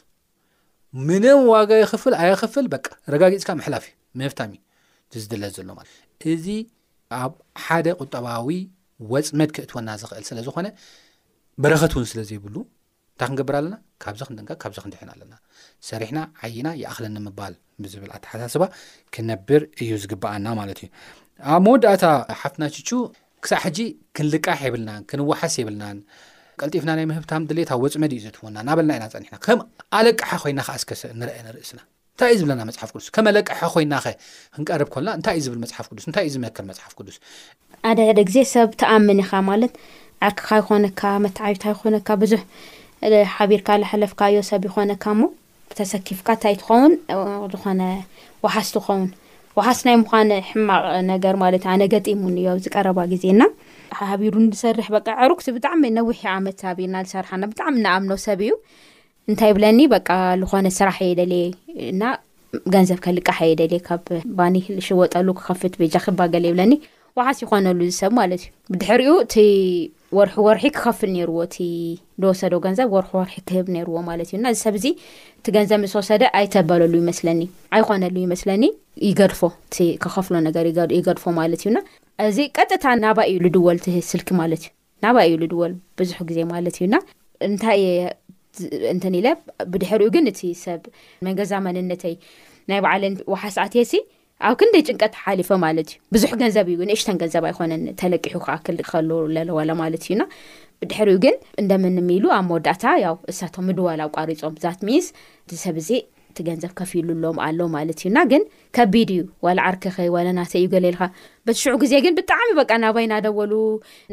ምንም 1.08 1.40
ዋጋ 1.54 1.70
ይክፍል 1.84 2.14
ኣያክፍል 2.22 2.66
በ 2.74 2.78
ረጋጊፅካ 3.14 3.50
ምሕላፍ 3.60 3.84
እዩ 3.90 3.94
ምህፍታም 4.20 4.52
እዩ 5.12 5.20
ዝድለዝ 5.24 5.52
ዘሎ 5.58 5.70
ማለት 5.80 5.92
እዚ 6.32 6.46
ኣብ 7.22 7.34
ሓደ 7.66 7.88
ቁጠባዊ 8.02 8.50
ወፅመድክእት 9.14 9.72
ወና 9.78 9.90
ዝኽእል 10.02 10.26
ስለዝኾነ 10.30 10.68
በረኸት 11.64 11.92
እውን 11.96 12.08
ስለ 12.12 12.20
ዘይብሉ 12.30 12.56
እንታይ 13.12 13.28
ክንገብር 13.30 13.56
ኣለና 13.60 13.76
ካብዚ 14.04 14.22
ክንደንቀ 14.28 14.52
ካብዚ 14.64 14.78
ክንድሕን 14.84 15.10
ኣለና 15.14 15.34
ሰሪሕና 15.90 16.20
ዓይና 16.46 16.68
ይኣኽልኒምባል 16.82 17.54
ብዝብል 17.84 18.12
ኣተሓሳስባ 18.18 18.64
ክነብር 19.14 19.62
እዩ 19.84 19.92
ዝግባኣና 20.04 20.48
ማለት 20.60 20.80
እዩ 20.84 20.90
ኣብ 21.54 21.62
መወዳእታ 21.68 22.06
ሓፍትና 22.42 22.66
ችቹ 22.76 22.90
ሳብ 23.50 23.58
ሕጂ 23.64 23.80
ክንልቃሕ 24.16 24.60
የብልና 24.68 24.92
ክንወሓስ 25.10 25.54
የብልናን 25.60 25.98
ቀልጢፍና 26.62 26.92
ናይ 26.98 27.06
ምህብታም 27.12 27.44
ድሌታ 27.50 27.72
ወፅመድ 27.84 28.12
እዩ 28.16 28.22
ዘትወና 28.26 28.56
እናበለና 28.64 28.94
ኢና 28.98 29.06
ፀኒሕና 29.14 29.36
ከም 29.46 29.60
ኣለቅሐ 29.98 30.30
ኮይና 30.44 30.60
ከኣስከሰ 30.68 31.02
ንርአ 31.20 31.36
ንርእስና 31.48 31.80
እንታይ 32.14 32.30
እዩ 32.34 32.38
ዝብለና 32.42 32.62
መፅሓፍ 32.70 32.90
ቅዱስ 32.96 33.08
ከም 33.16 33.26
ኣለቅሐ 33.32 33.60
ኮይና 33.76 33.94
ኸ 34.06 34.14
ክንቀርብ 34.56 34.90
ኮልና 34.96 35.10
እንታይ 35.18 35.36
እዩ 35.40 35.44
ዝብል 35.48 35.60
መፅሓፍ 35.66 35.86
ቅዱስ 35.92 36.06
እንታይ 36.10 36.26
እዩ 36.30 36.34
ዝመክር 36.36 36.66
መፅሓፍ 36.72 36.92
ቅዱስ 37.00 37.18
ኣደ 37.90 38.00
ደ 38.18 38.24
ግዜ 38.30 38.38
ሰብ 38.54 38.72
ተኣምን 38.82 39.22
ኢኻ 39.26 39.32
ማለት 39.52 39.74
ዓርክካ 40.30 40.50
ይኾነካ 40.62 41.02
መተዓብታ 41.26 41.64
ይኾነካ 41.76 42.08
ብዙሕ 42.24 42.44
ሓቢርካ 43.36 43.70
ዝሓለፍካዮ 43.84 44.38
ሰብ 44.52 44.64
ይኾነካ 44.70 45.04
ሞ 45.22 45.30
ብተሰኪፍካ 45.72 46.28
እንታይ 46.38 46.56
ትኸውን 46.64 46.94
ዝኾነ 47.54 47.82
ወሓስ 48.46 48.70
ትኸውን 48.76 49.06
ውሓስ 49.60 49.80
ናይ 49.88 49.96
ምዃን 50.02 50.30
ሕማቅ 50.50 50.84
ነገር 51.12 51.36
ማለት 51.44 51.62
ዩ 51.66 51.70
ኣነ 51.74 51.84
ገጢሙንዮ 51.94 52.50
ዝቀረባ 52.64 53.00
ግዜና 53.12 53.42
ሃቢሩ 54.10 54.34
ዝሰርሕ 54.54 54.88
በ 54.96 54.98
ዕሩክቲ 55.26 55.48
ብጣዕሚ 55.56 55.84
ነዊሕ 55.98 56.20
ዓመት 56.38 56.60
ቢርና 56.78 56.98
ዝሰርሓና 57.06 57.44
ብጣዕሚ 57.52 57.76
ንኣምኖ 57.86 58.12
ሰብ 58.26 58.42
እዩ 58.48 58.54
እንታይ 59.30 59.50
ይብለኒ 59.54 59.80
በ 59.94 59.98
ዝኾነ 60.42 60.68
ስራሕ 60.80 61.00
የደልየ 61.10 61.46
ና 62.02 62.14
ገንዘብ 62.76 63.00
ከልቃሓ 63.06 63.40
የደልየ 63.52 63.82
ካብ 63.88 64.06
ባኒ 64.38 64.56
ዝሽወጠሉ 64.78 65.28
ክከፍት 65.40 65.74
ቤጃ 65.82 65.96
ክባገል 66.06 66.46
የብለኒ 66.50 66.72
ዋሓስ 67.20 67.38
ይኮነሉ 67.44 67.80
ዚ 67.90 67.94
ሰብ 68.02 68.12
ማለት 68.20 68.42
እዩ 68.46 68.50
ብድሕሪኡ 68.72 69.14
እቲ 69.26 69.36
ወርሒ 70.18 70.34
ወርሒ 70.48 70.64
ክከፍል 70.76 71.10
ነርዎ 71.16 71.38
እቲ 71.48 71.56
ዝወሰዶ 72.22 72.54
ገንዘብ 72.66 72.90
ር 73.04 73.06
ወርሒ 73.20 73.34
ክህብ 73.48 73.68
ዎ 73.96 74.02
ማለ 74.10 74.20
እዩና 74.28 74.44
እዚ 74.54 74.60
ሰብ 74.66 74.76
ዚ 74.84 74.88
እቲ 75.40 75.46
ገንዘብ 75.56 75.80
ምስ 75.84 75.94
ወሰደ 76.00 76.24
ኣይተበለሉ 76.40 76.94
ይመስለኒ 77.04 77.42
ኣይኮነሉ 77.78 78.16
ይመስለኒ 78.26 78.64
ይገድፎ 79.10 79.40
ኸፍሎነር 80.18 80.68
ይገድፎ 80.98 81.26
ማለት 81.40 81.62
እዩና 81.66 81.78
እዚ 82.28 82.38
ቀጥታ 82.58 82.86
ናባእዩ 83.06 83.36
ልድወል 83.46 83.80
ስልኪ 84.12 84.30
ማለት 84.42 84.62
እዩ 84.68 84.72
ናባዩ 85.06 85.32
ልድወል 85.46 85.74
ብዙሕ 86.00 86.20
ግዜ 86.32 86.40
ማለት 86.54 86.78
እዩና 86.80 86.96
እንታይ 87.48 87.80
የ 87.86 87.90
እንተን 88.94 89.16
ለ 89.26 89.32
ብድሕሪኡ 89.72 90.08
ግን 90.16 90.26
እቲ 90.32 90.40
ሰብ 90.66 90.80
መንገዛ 91.26 91.52
መንነተይ 91.66 92.16
ናይ 92.70 92.80
በዕልን 92.84 93.16
ወሓስ 93.32 93.58
ኣትየሲ 93.66 93.94
ኣብ 94.46 94.54
ክደይ 94.62 94.82
ጭንቀት 94.90 95.12
ተሓሊፈ 95.16 95.48
ማለት 95.64 95.88
እዩ 95.94 96.00
ብዙሕ 96.16 96.32
ገንዘብ 96.42 96.66
እዩ 96.74 96.80
ንእሽተን 96.90 97.18
ገንዘብ 97.22 97.44
ኣይኮነን 97.50 97.82
ተለቂሑ 98.02 98.34
ከኣልከል 98.44 98.78
ዘለወላ 99.38 99.70
ማለት 99.84 100.04
እዩና 100.06 100.22
ብድሕሪኡ 100.82 101.16
ግን 101.24 101.36
እንደምንሚሉ 101.62 102.24
ኣብ 102.38 102.44
መወዳእታ 102.50 102.84
ያው 103.06 103.16
እሳቶ 103.32 103.56
ድዋል 103.80 104.00
ኣ 104.06 104.08
ቋሪፆም 104.18 104.54
ዛት 104.66 104.82
ሚስ 104.90 105.06
ሰብዚ 105.64 105.90
እቲ 106.32 106.38
ገንዘብ 106.50 106.72
ከፊኢሉሎም 106.80 107.38
ኣሎ 107.46 107.60
ማለት 107.76 108.00
እዩና 108.04 108.18
ግን 108.32 108.44
ከቢድ 108.78 109.10
እዩ 109.16 109.22
ወላ 109.46 109.58
ዓርክኸይ 109.70 110.10
ዋለናተ 110.18 110.54
እዩ 110.60 110.66
ገሌልካ 110.74 111.02
ብሽዑ 111.50 111.74
ግዜ 111.84 111.94
ግን 112.08 112.14
ብጣዕሚ 112.20 112.50
በቃ 112.62 112.72
ናባይ 112.84 113.06
ናደወሉ 113.14 113.52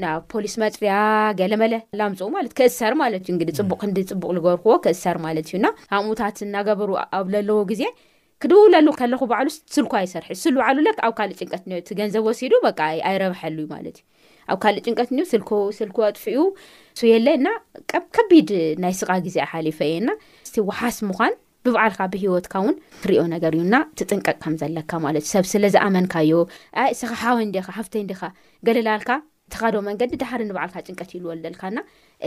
ናብ 0.04 0.20
ፖሊስ 0.34 0.54
መፅርያ 0.64 0.94
ገለ 1.42 1.52
መለ 1.64 1.74
ላምፅ 2.00 2.22
ክእሰር 2.60 2.94
ማለዩዲፅቡቅፅቡቅ 3.02 3.82
ዝገበርክዎክእርማእዩኣሙታት 4.14 6.36
እናገበሩ 6.48 6.90
ኣብ 7.20 7.28
ዘለዎ 7.36 7.58
ግዜ 7.72 7.82
ክድውለሉ 8.44 8.88
ከለኹ 9.00 9.20
ባዕሉስ 9.28 9.54
ስልኮ 9.74 9.92
ይሰርሐ 10.04 10.26
ስልባዕሉለ 10.40 10.88
ኣብ 11.06 11.12
ካልእ 11.18 11.36
ጭንቀት 11.42 11.62
ገንዘብ 11.98 12.24
ወሲዱ 12.28 12.52
ኣይረብሐሉዩ 13.10 13.64
ማለእዩ 13.70 13.96
ኣብ 14.52 14.58
ካልእ 14.62 14.82
ጭንቀት 14.88 15.08
ስልኩ 15.30 15.50
ኣጥፍኡ 16.08 16.36
ሱ 17.00 17.06
የለና 17.12 17.46
ከቢድ 18.16 18.50
ናይ 18.84 18.92
ስቓ 18.98 19.08
ግዜ 19.26 19.36
ሓሊፈ 19.52 19.78
እየና 19.90 20.10
ቲ 20.54 20.64
ውሓስ 20.68 20.98
ምኳን 21.10 21.32
ብባዕልካ 21.66 22.00
ብሂወትካ 22.14 22.54
ውን 22.66 22.76
ክሪዮ 23.04 23.22
ነገር 23.34 23.52
እዩና 23.58 23.74
ትጥንቀቅ 24.00 24.36
ከም 24.42 24.56
ዘለካ 24.62 24.90
ማለት 25.06 25.24
እዩ 25.26 25.32
ሰብ 25.36 25.46
ስለ 25.52 25.64
ዝኣመንካዮ 25.76 26.32
ኣ 26.82 26.84
ስሓዊ 27.00 27.38
እዴካ 27.48 27.68
ሃፍተይ 27.78 28.04
ዲካ 28.10 28.22
ገለላልካ 28.68 29.10
ተኻዶ 29.54 29.74
መንገዲ 29.88 30.10
ዳሕሪ 30.24 30.42
ንባዓልካ 30.50 30.76
ጭንቀት 30.88 31.12
ይልወልደልካና 31.16 31.78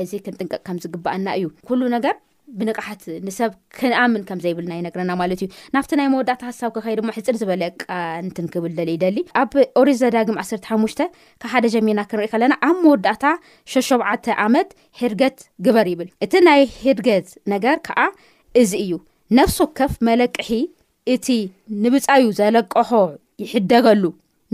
እዚ 0.04 0.12
ክንጥንቀቅ 0.26 0.62
ከም 0.70 0.80
ዝግባአና 0.86 1.28
እዩነር 1.40 2.18
ብንቕሕት 2.60 3.02
ንሰብ 3.28 3.52
ክንኣምን 3.78 4.22
ከም 4.28 4.40
ዘይብልና 4.44 4.74
ይነግርና 4.80 5.12
ማለት 5.22 5.40
እዩ 5.44 5.48
ናብቲ 5.76 5.92
ናይ 6.00 6.08
መወዳእታ 6.14 6.42
ሃሳብ 6.50 6.70
ክከይድ 6.76 7.00
ማ 7.08 7.14
ሕፅር 7.18 7.36
ዝበለቃ 7.42 7.82
ንትንክብልደል 8.28 8.90
ይደሊ 8.96 9.18
ኣብ 9.42 9.54
ኦሪዘ 9.82 10.02
ዳግም 10.16 10.38
1ተሓሙሽ 10.44 10.94
ካብ 11.00 11.50
ሓደ 11.54 11.66
ጀሚና 11.74 12.00
ክንሪኢ 12.12 12.30
ከለና 12.34 12.54
ኣብ 12.70 12.78
መወዳእታ 12.86 13.24
ሸሸዓተ 13.74 14.26
ዓመት 14.46 14.70
ሕድገት 15.02 15.38
ግበር 15.68 15.90
ይብል 15.94 16.10
እቲ 16.26 16.34
ናይ 16.48 16.62
ህድገት 16.84 17.30
ነገር 17.54 17.78
ከዓ 17.88 18.00
እዚ 18.64 18.72
እዩ 18.86 18.92
ነፍሶ 19.40 19.60
ከፍ 19.80 19.96
መለቅሒ 20.10 20.52
እቲ 21.16 21.28
ንብፃዩ 21.86 22.24
ዘለቀኾ 22.40 22.90
ይሕደገሉ 23.44 24.04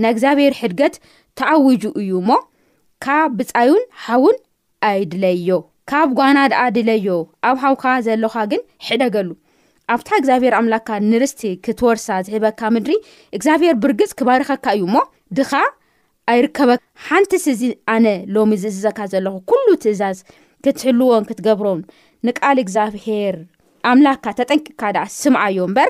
ናይእግዚኣብሔር 0.04 0.54
ሕድገት 0.62 0.96
ተኣዊጁ 1.40 1.84
እዩ 2.02 2.12
እሞ 2.24 2.30
ካ 3.06 3.16
ብፃዩን 3.38 3.84
ሃውን 4.06 4.36
ኣይድለዮ 4.90 5.60
ካብ 5.91 6.10
ጓና 6.17 6.39
ደኣ 6.52 6.62
ድለዮ 6.76 7.08
ኣብ 7.50 7.56
ሃውካ 7.63 7.86
ዘለኻ 8.06 8.36
ግን 8.52 8.62
ሕደገሉ 8.88 9.30
ኣብታ 9.93 10.10
እግዚኣብሄር 10.19 10.54
ኣምላክካ 10.60 10.89
ንርስቲ 11.10 11.41
ክትወርሳ 11.65 12.08
ዝሕበካ 12.26 12.62
ምድሪ 12.76 12.93
እግዚኣብሄር 13.38 13.76
ብርግፅ 13.84 14.12
ክባርኸካ 14.19 14.65
እዩ 14.76 14.84
ሞ 14.93 15.00
ድኻ 15.38 15.52
ኣይርከበ 16.32 16.72
ሓንቲ 17.08 17.32
ስ 17.43 17.48
እዚ 17.56 17.62
ኣነ 17.93 18.06
ሎሚ 18.36 18.52
ዝእዝዘካ 18.62 19.00
ዘለኹ 19.13 19.36
ኩሉ 19.50 19.67
ትእዛዝ 19.84 20.19
ክትህልዎን 20.65 21.28
ክትገብሮም 21.32 21.82
ንቃል 22.28 22.58
እግዚኣብሄር 22.63 23.38
ኣምላክካ 23.91 24.26
ተጠንቂካ 24.39 24.82
ደኣ 24.98 25.06
ስምዓዮ 25.22 25.60
እምበር 25.67 25.89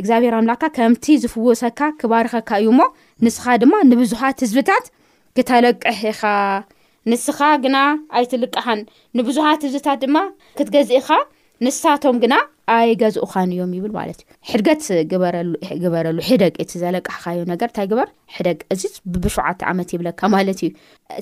እግዚኣብሄር 0.00 0.34
ኣምላክካ 0.40 0.64
ከምቲ 0.76 1.04
ዝፍውሰካ 1.22 1.80
ክባርኸካ 2.00 2.50
እዩ 2.62 2.68
እሞ 2.74 2.80
ንስኻ 3.26 3.44
ድማ 3.62 3.74
ንብዙሓት 3.92 4.38
ህዝብታት 4.46 4.86
ክተለቅሕ 5.36 6.00
ኢኻ 6.12 6.22
ንስኻ 7.10 7.38
ግና 7.64 7.76
ኣይትልቃሓን 8.18 8.80
ንብዙሓት 9.18 9.62
እዝታት 9.68 9.98
ድማ 10.02 10.16
ክትገዝእኻ 10.58 11.08
ንሳቶም 11.64 12.16
ግና 12.22 12.34
ኣይገዝኡኻን 12.74 13.50
እዮም 13.54 13.72
ይብል 13.76 13.92
ማለት 13.98 14.18
እዩ 14.22 14.28
ሕድገት 14.50 14.82
ግበረሉ 15.82 16.16
ሒደግ 16.30 16.54
እቲ 16.62 16.72
ዘለቅሕኻዮ 16.82 17.40
ነገር 17.52 17.68
እንታይ 17.70 17.86
ግበር 17.92 18.08
ሕደግ 18.36 18.58
እዚ 18.74 18.82
ብሸዓተ 19.24 19.60
ዓመት 19.72 19.90
ይብለካ 19.94 20.20
ማለት 20.36 20.60
እዩ 20.66 20.70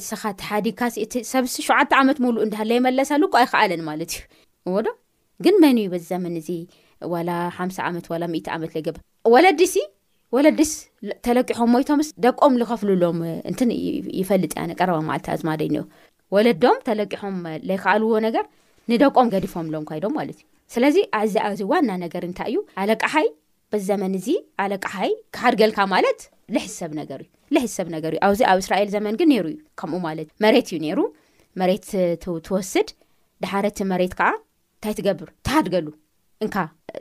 እስኻ 0.00 0.22
ተሓዲግካእቲ 0.42 1.16
ሰብሲ 1.32 1.56
ሸዓተ 1.68 1.90
ዓመት 2.00 2.20
ምሉእ 2.24 2.44
እንዳሃለየመለሳሉ 2.46 3.22
ኣይክኣለን 3.42 3.82
ማለት 3.90 4.12
እዩ 4.18 4.22
እዎ 4.68 4.76
ዶ 4.88 4.96
ግን 5.46 5.56
መን 5.64 5.78
እዩ 5.82 5.88
በዘመን 5.94 6.36
እዚ 6.42 6.50
ዋላ 7.14 7.30
ሓ 7.58 7.68
ዓመት 7.90 8.06
ዋላ 8.14 8.24
ኢ 8.40 8.42
ዓመት 8.56 8.72
ገብርወለ 8.88 9.46
ወለዲስ 10.34 10.72
ተለቂሖም 11.26 11.70
ሞይቶምስ 11.74 12.08
ደቆም 12.24 12.54
ዝከፍሉሎም 12.60 13.16
እንቲይፈልጥ 13.50 14.52
ዩ 14.58 14.64
ነቀረባ 14.72 14.98
ማለት 15.08 15.26
ኣዝማደይ 15.34 15.68
እኒ 15.70 15.76
ወለዶም 16.34 16.76
ተለቂሖም 16.88 17.36
ዘይከኣልዎ 17.68 18.12
ነገር 18.26 18.44
ንደቆም 18.90 19.30
ገዲፎም 19.34 19.66
ሎም 19.74 19.84
ካይዶም 19.88 20.14
ማለት 20.18 20.38
እዩ 20.42 20.46
ስለዚ 20.74 20.96
ዚ 21.32 21.40
ኣዚ 21.48 21.60
ዋና 21.72 21.90
ነገር 22.04 22.22
እንታይ 22.28 22.48
እዩ 22.52 22.58
ኣለቃሓይ 22.82 23.26
በዚ 23.72 23.82
ዘመን 23.90 24.12
እዚ 24.20 24.28
ኣለቃሓይ 24.64 25.10
ካሓድገልካ 25.34 25.80
ማለት 25.94 26.20
ልሕዝ 26.54 26.72
ሰብ 26.80 26.92
ነገር 27.00 27.18
እዩ 27.24 27.30
ልሕዝ 27.54 27.70
ሰብ 27.78 27.88
ነገር 27.96 28.10
እዩ 28.14 28.20
ኣብዚ 28.26 28.40
ኣብ 28.52 28.58
እስራኤል 28.64 28.88
ዘመን 28.96 29.14
ግን 29.20 29.28
ነይሩ 29.32 29.44
እዩ 29.52 29.58
ከምኡ 29.80 30.00
ማለት 30.08 30.26
እዩ 30.32 30.36
መሬት 30.44 30.66
እዩ 30.70 30.78
ነይሩ 30.84 31.00
መሬት 31.62 31.86
ትወስድ 32.46 32.88
ዳሓረቲ 33.44 33.78
መሬት 33.92 34.14
ከዓ 34.20 34.28
እንታይ 34.76 34.94
ትገብር 34.98 35.30
ተሓድገሉ 35.48 35.88
እንካ 36.44 36.56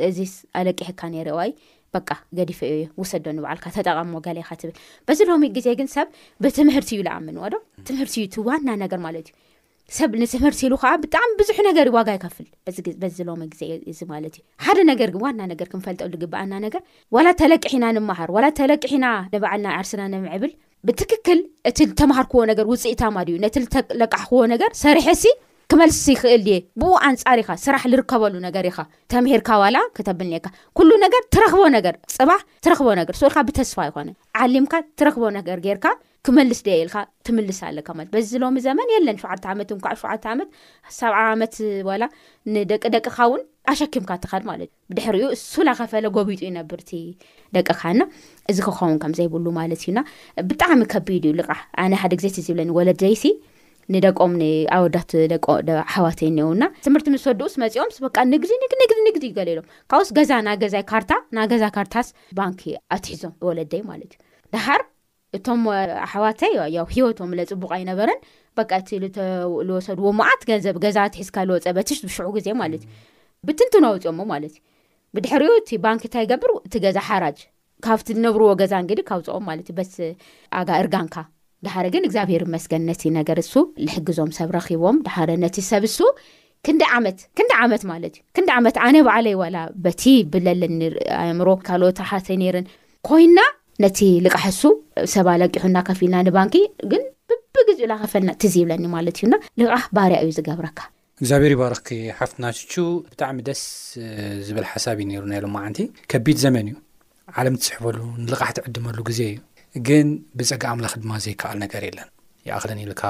እዚ 0.10 0.18
ኣለቂሕካ 0.62 1.02
ነይር 1.16 1.30
ዋይ 1.40 1.52
በቃ 1.96 2.10
ገዲፈ 2.38 2.60
እዮ 2.70 2.76
ዩ 2.82 2.86
ውሰዶ 3.02 3.26
ንባዓልካ 3.38 3.66
ተጠቐሚዎ 3.76 4.20
ገሌካ 4.28 4.50
ትብል 4.62 4.74
በዚ 5.08 5.20
ሎሚ 5.30 5.44
ግዜ 5.58 5.68
ግን 5.80 5.88
ሰብ 5.96 6.08
ብትምህርቲ 6.44 6.90
እዩ 6.98 7.02
ዝኣምንዎ 7.08 7.44
ዶ 7.54 7.58
ትምህርቲ 7.90 8.14
እዩ 8.22 8.26
እቲ 8.30 8.38
ዋና 8.48 8.68
ነገር 8.84 9.00
ማለት 9.06 9.28
እዩ 9.30 9.96
ሰብ 9.98 10.12
ንትምህርቲ 10.24 10.60
ኢሉ 10.68 10.74
ከዓ 10.84 10.92
ብጣዕሚ 11.04 11.30
ብዙሕ 11.40 11.58
ነገርዩ 11.70 11.94
ዋጋ 12.00 12.10
ይከፍል 12.18 12.48
በዚ 13.04 13.18
ሎሚ 13.30 13.42
ግዜ 13.54 13.64
እዚ 13.94 14.00
ማለት 14.14 14.36
እዩ 14.40 14.44
ሓደ 14.68 14.80
ነገር 14.92 15.12
ግ 15.16 15.24
ዋና 15.26 15.40
ነገር 15.52 15.70
ክንፈልጠሉ 15.74 16.14
ግበኣና 16.24 16.54
ነገር 16.68 16.84
ዋላ 17.18 17.28
ተለቅሒና 17.42 17.86
ንመሃር 17.98 18.32
ወላ 18.38 18.46
ተለቅሒና 18.62 19.06
ንባዓልና 19.34 19.68
ዕርስና 19.82 20.04
ንምዕብል 20.16 20.54
ብትክክል 20.88 21.40
እቲ 21.70 21.78
ዝተማሃርክዎ 21.92 22.42
ነገር 22.54 22.66
ውፅኢታማ 22.74 23.16
ድእዩ 23.28 23.40
ነቲ 23.46 23.56
ዝተለቃሕክዎ 23.66 24.42
ነገር 24.56 24.70
ሰሪሐ 24.86 25.08
ሲ 25.22 25.26
ክመልስ 25.72 25.98
ይኽእል 26.12 26.42
ድ 26.46 26.52
ብኡ 26.82 26.92
ኣንፃር 27.08 27.40
ኢኻ 27.42 27.50
ስራሕ 27.64 27.82
ዝርከበሉ 27.94 28.34
ነገር 28.46 28.66
ኢኻ 28.70 28.80
ተምሄርካ 29.12 29.50
ዋላ 29.64 29.78
ክተብልኔካ 29.98 30.46
ሉ 30.88 30.96
ነገር 31.04 31.22
ትረኽቦ 31.34 31.62
ነገር 31.76 31.96
ፅባሕ 32.14 32.40
ትረኽቦ 32.66 32.88
ነገር 33.00 33.16
ልካ 33.28 33.38
ብተስፋ 33.50 33.78
ይኮነ 33.90 34.10
ዓሊምካ 34.44 34.74
ትረኽቦ 35.00 35.24
ነገር 35.38 35.60
ጌርካ 35.66 35.86
ክመልስ 36.28 36.60
ደ 36.68 36.70
ኢልካ 36.80 36.96
ትምልስ 37.28 37.60
ኣለካ 37.68 37.90
በዚ 38.16 38.32
ሎሚ 38.44 38.56
ዘመን 38.68 38.90
የለን 38.96 39.20
ሸዓ 39.24 39.36
ዓመት 39.54 39.70
ዓ 39.92 39.94
ሸዓ 40.00 40.12
ዓመት 40.32 40.50
ሰ 40.98 41.00
ዓመት 41.34 41.54
ላ 42.02 42.08
ንደቂደቅኻ 42.56 43.18
እውን 43.30 43.44
ኣሸኪምካ 43.74 44.12
ትኸድ 44.26 44.44
ማለት 44.52 44.70
እዩ 44.74 44.96
ድሕሪኡ 45.00 45.28
እሱ 45.38 45.54
ላኸፈለ 45.68 46.06
ጎቢጡ 46.18 46.42
ይነብርቲ 46.50 46.92
ደቂኻና 47.58 48.02
እዚ 48.54 48.58
ክኸውን 48.70 48.98
ከምዘይብሉ 49.04 49.46
ማለት 49.60 49.82
እዩና 49.86 50.02
ብጣዕሚ 50.50 50.82
ከቢድ 50.96 51.24
እዩ 51.30 51.36
ልቃሕ 51.42 51.62
ኣነ 51.86 51.94
ሓደ 52.04 52.14
ግዜ 52.22 52.34
ዝብለኒ 52.48 52.70
ወለድ 52.80 53.00
ዘይሲ 53.06 53.24
ንደቆም 53.94 54.34
ኣወዳኣሓዋተ 54.76 56.20
እኒአውና 56.30 56.64
ትምህርቲ 56.86 57.08
ምስ 57.14 57.24
ወድኡስ 57.30 57.54
መፂኦምስ 57.64 57.96
በ 58.04 58.08
ንግዲ 58.34 58.52
ንግዲ 58.64 58.98
ንግዲ 59.08 59.24
ይገለሎም 59.32 59.66
ካብስ 59.92 60.10
ገዛ 60.18 60.32
ና 60.48 60.54
ገዛይ 60.64 60.84
ካርታ 60.92 61.12
ና 61.36 61.46
ገዛ 61.52 61.64
ካርታስ 61.76 62.08
ባንኪ 62.40 62.62
ኣትሒዞም 62.96 63.34
ወለደዩ 63.48 63.82
ማለት 63.92 64.12
እዩ 64.16 64.52
ድሓር 64.56 64.84
እቶም 65.38 65.64
ኣሕዋተ 66.08 66.42
ሂወቶም 66.98 67.32
ለፅቡቅ 67.40 67.72
ኣይነበረን 67.78 68.22
በ 68.60 68.66
እቲዝወሰዱዎመዓት 68.80 70.44
ገንዘብ 70.52 70.78
ገዛ 70.86 70.98
ኣትሒዝካ 71.10 71.38
ዝወፀ 71.50 71.68
በትሽ 71.80 72.00
ብሽዑ 72.08 72.28
ግዜ 72.38 72.48
ማለት 72.62 72.86
እዩ 72.90 72.94
ብትንትኖ 73.48 73.86
ኣውፅኦሞ 73.94 74.22
ማለት 74.34 74.54
እዩ 74.60 74.64
ብድሕሪኡ 75.18 75.52
እቲ 75.62 75.70
ባንኪ 75.88 76.04
እንታይ 76.10 76.26
ገብር 76.34 76.52
እቲ 76.68 76.74
ገዛ 76.86 76.98
ሓራጅ 77.10 77.40
ካብቲ 77.88 78.08
ዝነብርዎ 78.18 78.50
ገዛ 78.64 78.74
ግዲ 78.92 79.02
ካውፅኦም 79.12 79.46
እ 79.58 79.76
በስ 79.78 79.96
እርጋንካ 80.84 81.16
ድሓደ 81.66 81.86
ግን 81.94 82.04
እግዚኣብሔር 82.08 82.44
መስገን 82.56 82.84
ነቲ 82.90 83.02
ነገር 83.20 83.38
እሱ 83.44 83.54
ዝሕግዞም 83.88 84.30
ሰብ 84.38 84.50
ረኺቦም 84.56 84.98
ድሓደ 85.06 85.30
ነቲ 85.44 85.58
ሰብ 85.70 85.84
እሱ 85.90 85.98
ክንደ 86.66 86.84
ዓመት 86.98 87.20
ክንደ 87.38 87.52
ዓመት 87.64 87.84
ማለት 87.92 88.14
እዩ 88.18 88.24
ክንደ 88.36 88.50
ዓመት 88.60 88.76
ኣነ 88.86 88.96
በዓለይ 89.08 89.36
ዋላ 89.42 89.58
በቲ 89.86 90.04
ብለለኒርኢ 90.34 91.04
ኣእምሮ 91.24 91.50
ካልኦታ 91.68 92.00
ሓተ 92.10 92.28
ነይረን 92.42 92.66
ኮይና 93.10 93.38
ነቲ 93.86 94.00
ልቃሕ 94.26 94.46
እሱ 94.54 94.62
ሰብ 95.14 95.28
ኣለቂሑና 95.36 95.78
ከፍ 95.90 96.00
ኢልና 96.06 96.24
ንባንኪ 96.28 96.56
ግን 96.94 97.04
ብብግዜኡ 97.56 97.88
ዘኸፈልና 97.92 98.32
እትዝ 98.36 98.56
ይብለኒ 98.62 98.84
ማለት 98.96 99.18
እዩና 99.22 99.36
ልቓሕ 99.62 99.84
ባርያ 99.98 100.18
እዩ 100.24 100.32
ዝገብረካ 100.38 100.80
እግዚኣብሄር 101.22 101.52
ይባረኽኪ 101.56 101.92
ሓፍትናቹ 102.18 102.74
ብጣዕሚ 103.14 103.40
ደስ 103.50 103.64
ዝብል 104.50 104.66
ሓሳብ 104.74 104.98
እዩ 105.06 105.08
ነይሩ 105.12 105.24
ናይሎም 105.34 105.54
ማዓንቲ 105.58 105.82
ከቢድ 106.14 106.38
ዘመን 106.46 106.68
እዩ 106.72 106.76
ዓለም 107.40 107.56
ትስሕበሉ 107.62 107.98
ንልቓሕ 108.26 108.52
ትዕድመሉ 108.58 109.00
ግዜ 109.10 109.20
እዩ 109.32 109.40
ግን 109.88 110.08
ብፀጋ 110.38 110.62
ኣምላኽ 110.76 110.94
ድማ 111.02 111.12
ዘይከኣል 111.24 111.58
ነገር 111.64 111.82
የለን 111.88 112.08
ይኣኽለን 112.48 112.80
ኢልካ 112.84 113.04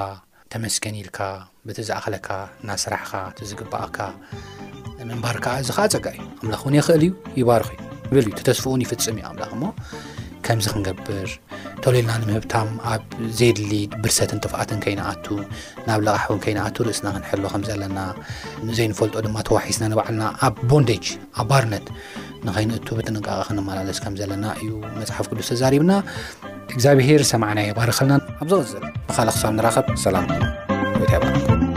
ተመስገን 0.53 0.95
ኢልካ 1.01 1.19
ብትዝኣኽለካ 1.67 2.27
እናስራሕካ 2.63 3.11
እትዝግባእካ 3.31 3.97
ምንባር 5.09 5.37
ከዓ 5.43 5.53
እዚ 5.63 5.69
ከዓ 5.77 5.85
ፀጋ 5.93 6.05
እዩ 6.17 6.25
ኣምላኽ 6.41 6.61
እውን 6.65 6.75
ይኽእል 6.79 7.03
እዩ 7.07 7.11
ይባርኽ 7.41 7.69
እዩ 7.81 7.85
ይብል 8.11 8.25
እዩ 8.25 8.29
እትተስፍውን 8.37 8.83
ይፍፅም 8.85 9.17
እዩ 9.19 9.25
ኣምላኽ 9.31 9.51
ሞ 9.61 9.71
ከምዚ 10.47 10.67
ክንገብር 10.73 11.29
ተሌልና 11.83 12.11
ንምህብታም 12.21 12.69
ኣብ 12.91 13.03
ዘይድሊድ 13.39 13.91
ብርሰትንጥፍኣትን 14.03 14.79
ከይነኣቱ 14.83 15.25
ናብ 15.87 15.99
ለቓሕ 16.05 16.23
እውን 16.29 16.41
ከይንኣቱ 16.43 16.77
ርእስና 16.87 17.07
ክንሕሎ 17.15 17.43
ከም 17.53 17.63
ዘለና 17.69 17.99
ዘይንፈልጦ 18.77 19.15
ድማ 19.27 19.37
ተዋሒስና 19.49 19.83
ንባዕልና 19.93 20.23
ኣብ 20.47 20.55
ቦንዴጅ 20.71 21.07
ኣብ 21.39 21.45
ባርነት 21.51 21.87
ንኸይኒእቱ 22.47 22.87
ብትንቃቐ 22.97 23.37
ክንመላለስ 23.47 23.99
ከም 24.03 24.13
ዘለና 24.21 24.45
እዩ 24.61 24.69
መፅሓፍ 24.99 25.27
ቅዱስ 25.31 25.49
ተዛሪብና 25.53 25.91
እግዚኣብሄር 26.75 27.23
ሰማዕና 27.31 27.59
ባህር 27.79 27.91
ከልና 27.99 28.13
ኣብዝቀዝ 28.45 28.71
ብካልእ 29.09 29.35
ክሳብ 29.39 29.53
ንራኸብ 29.59 29.85
ሰላም 30.05 30.27
ትያ 31.09 31.75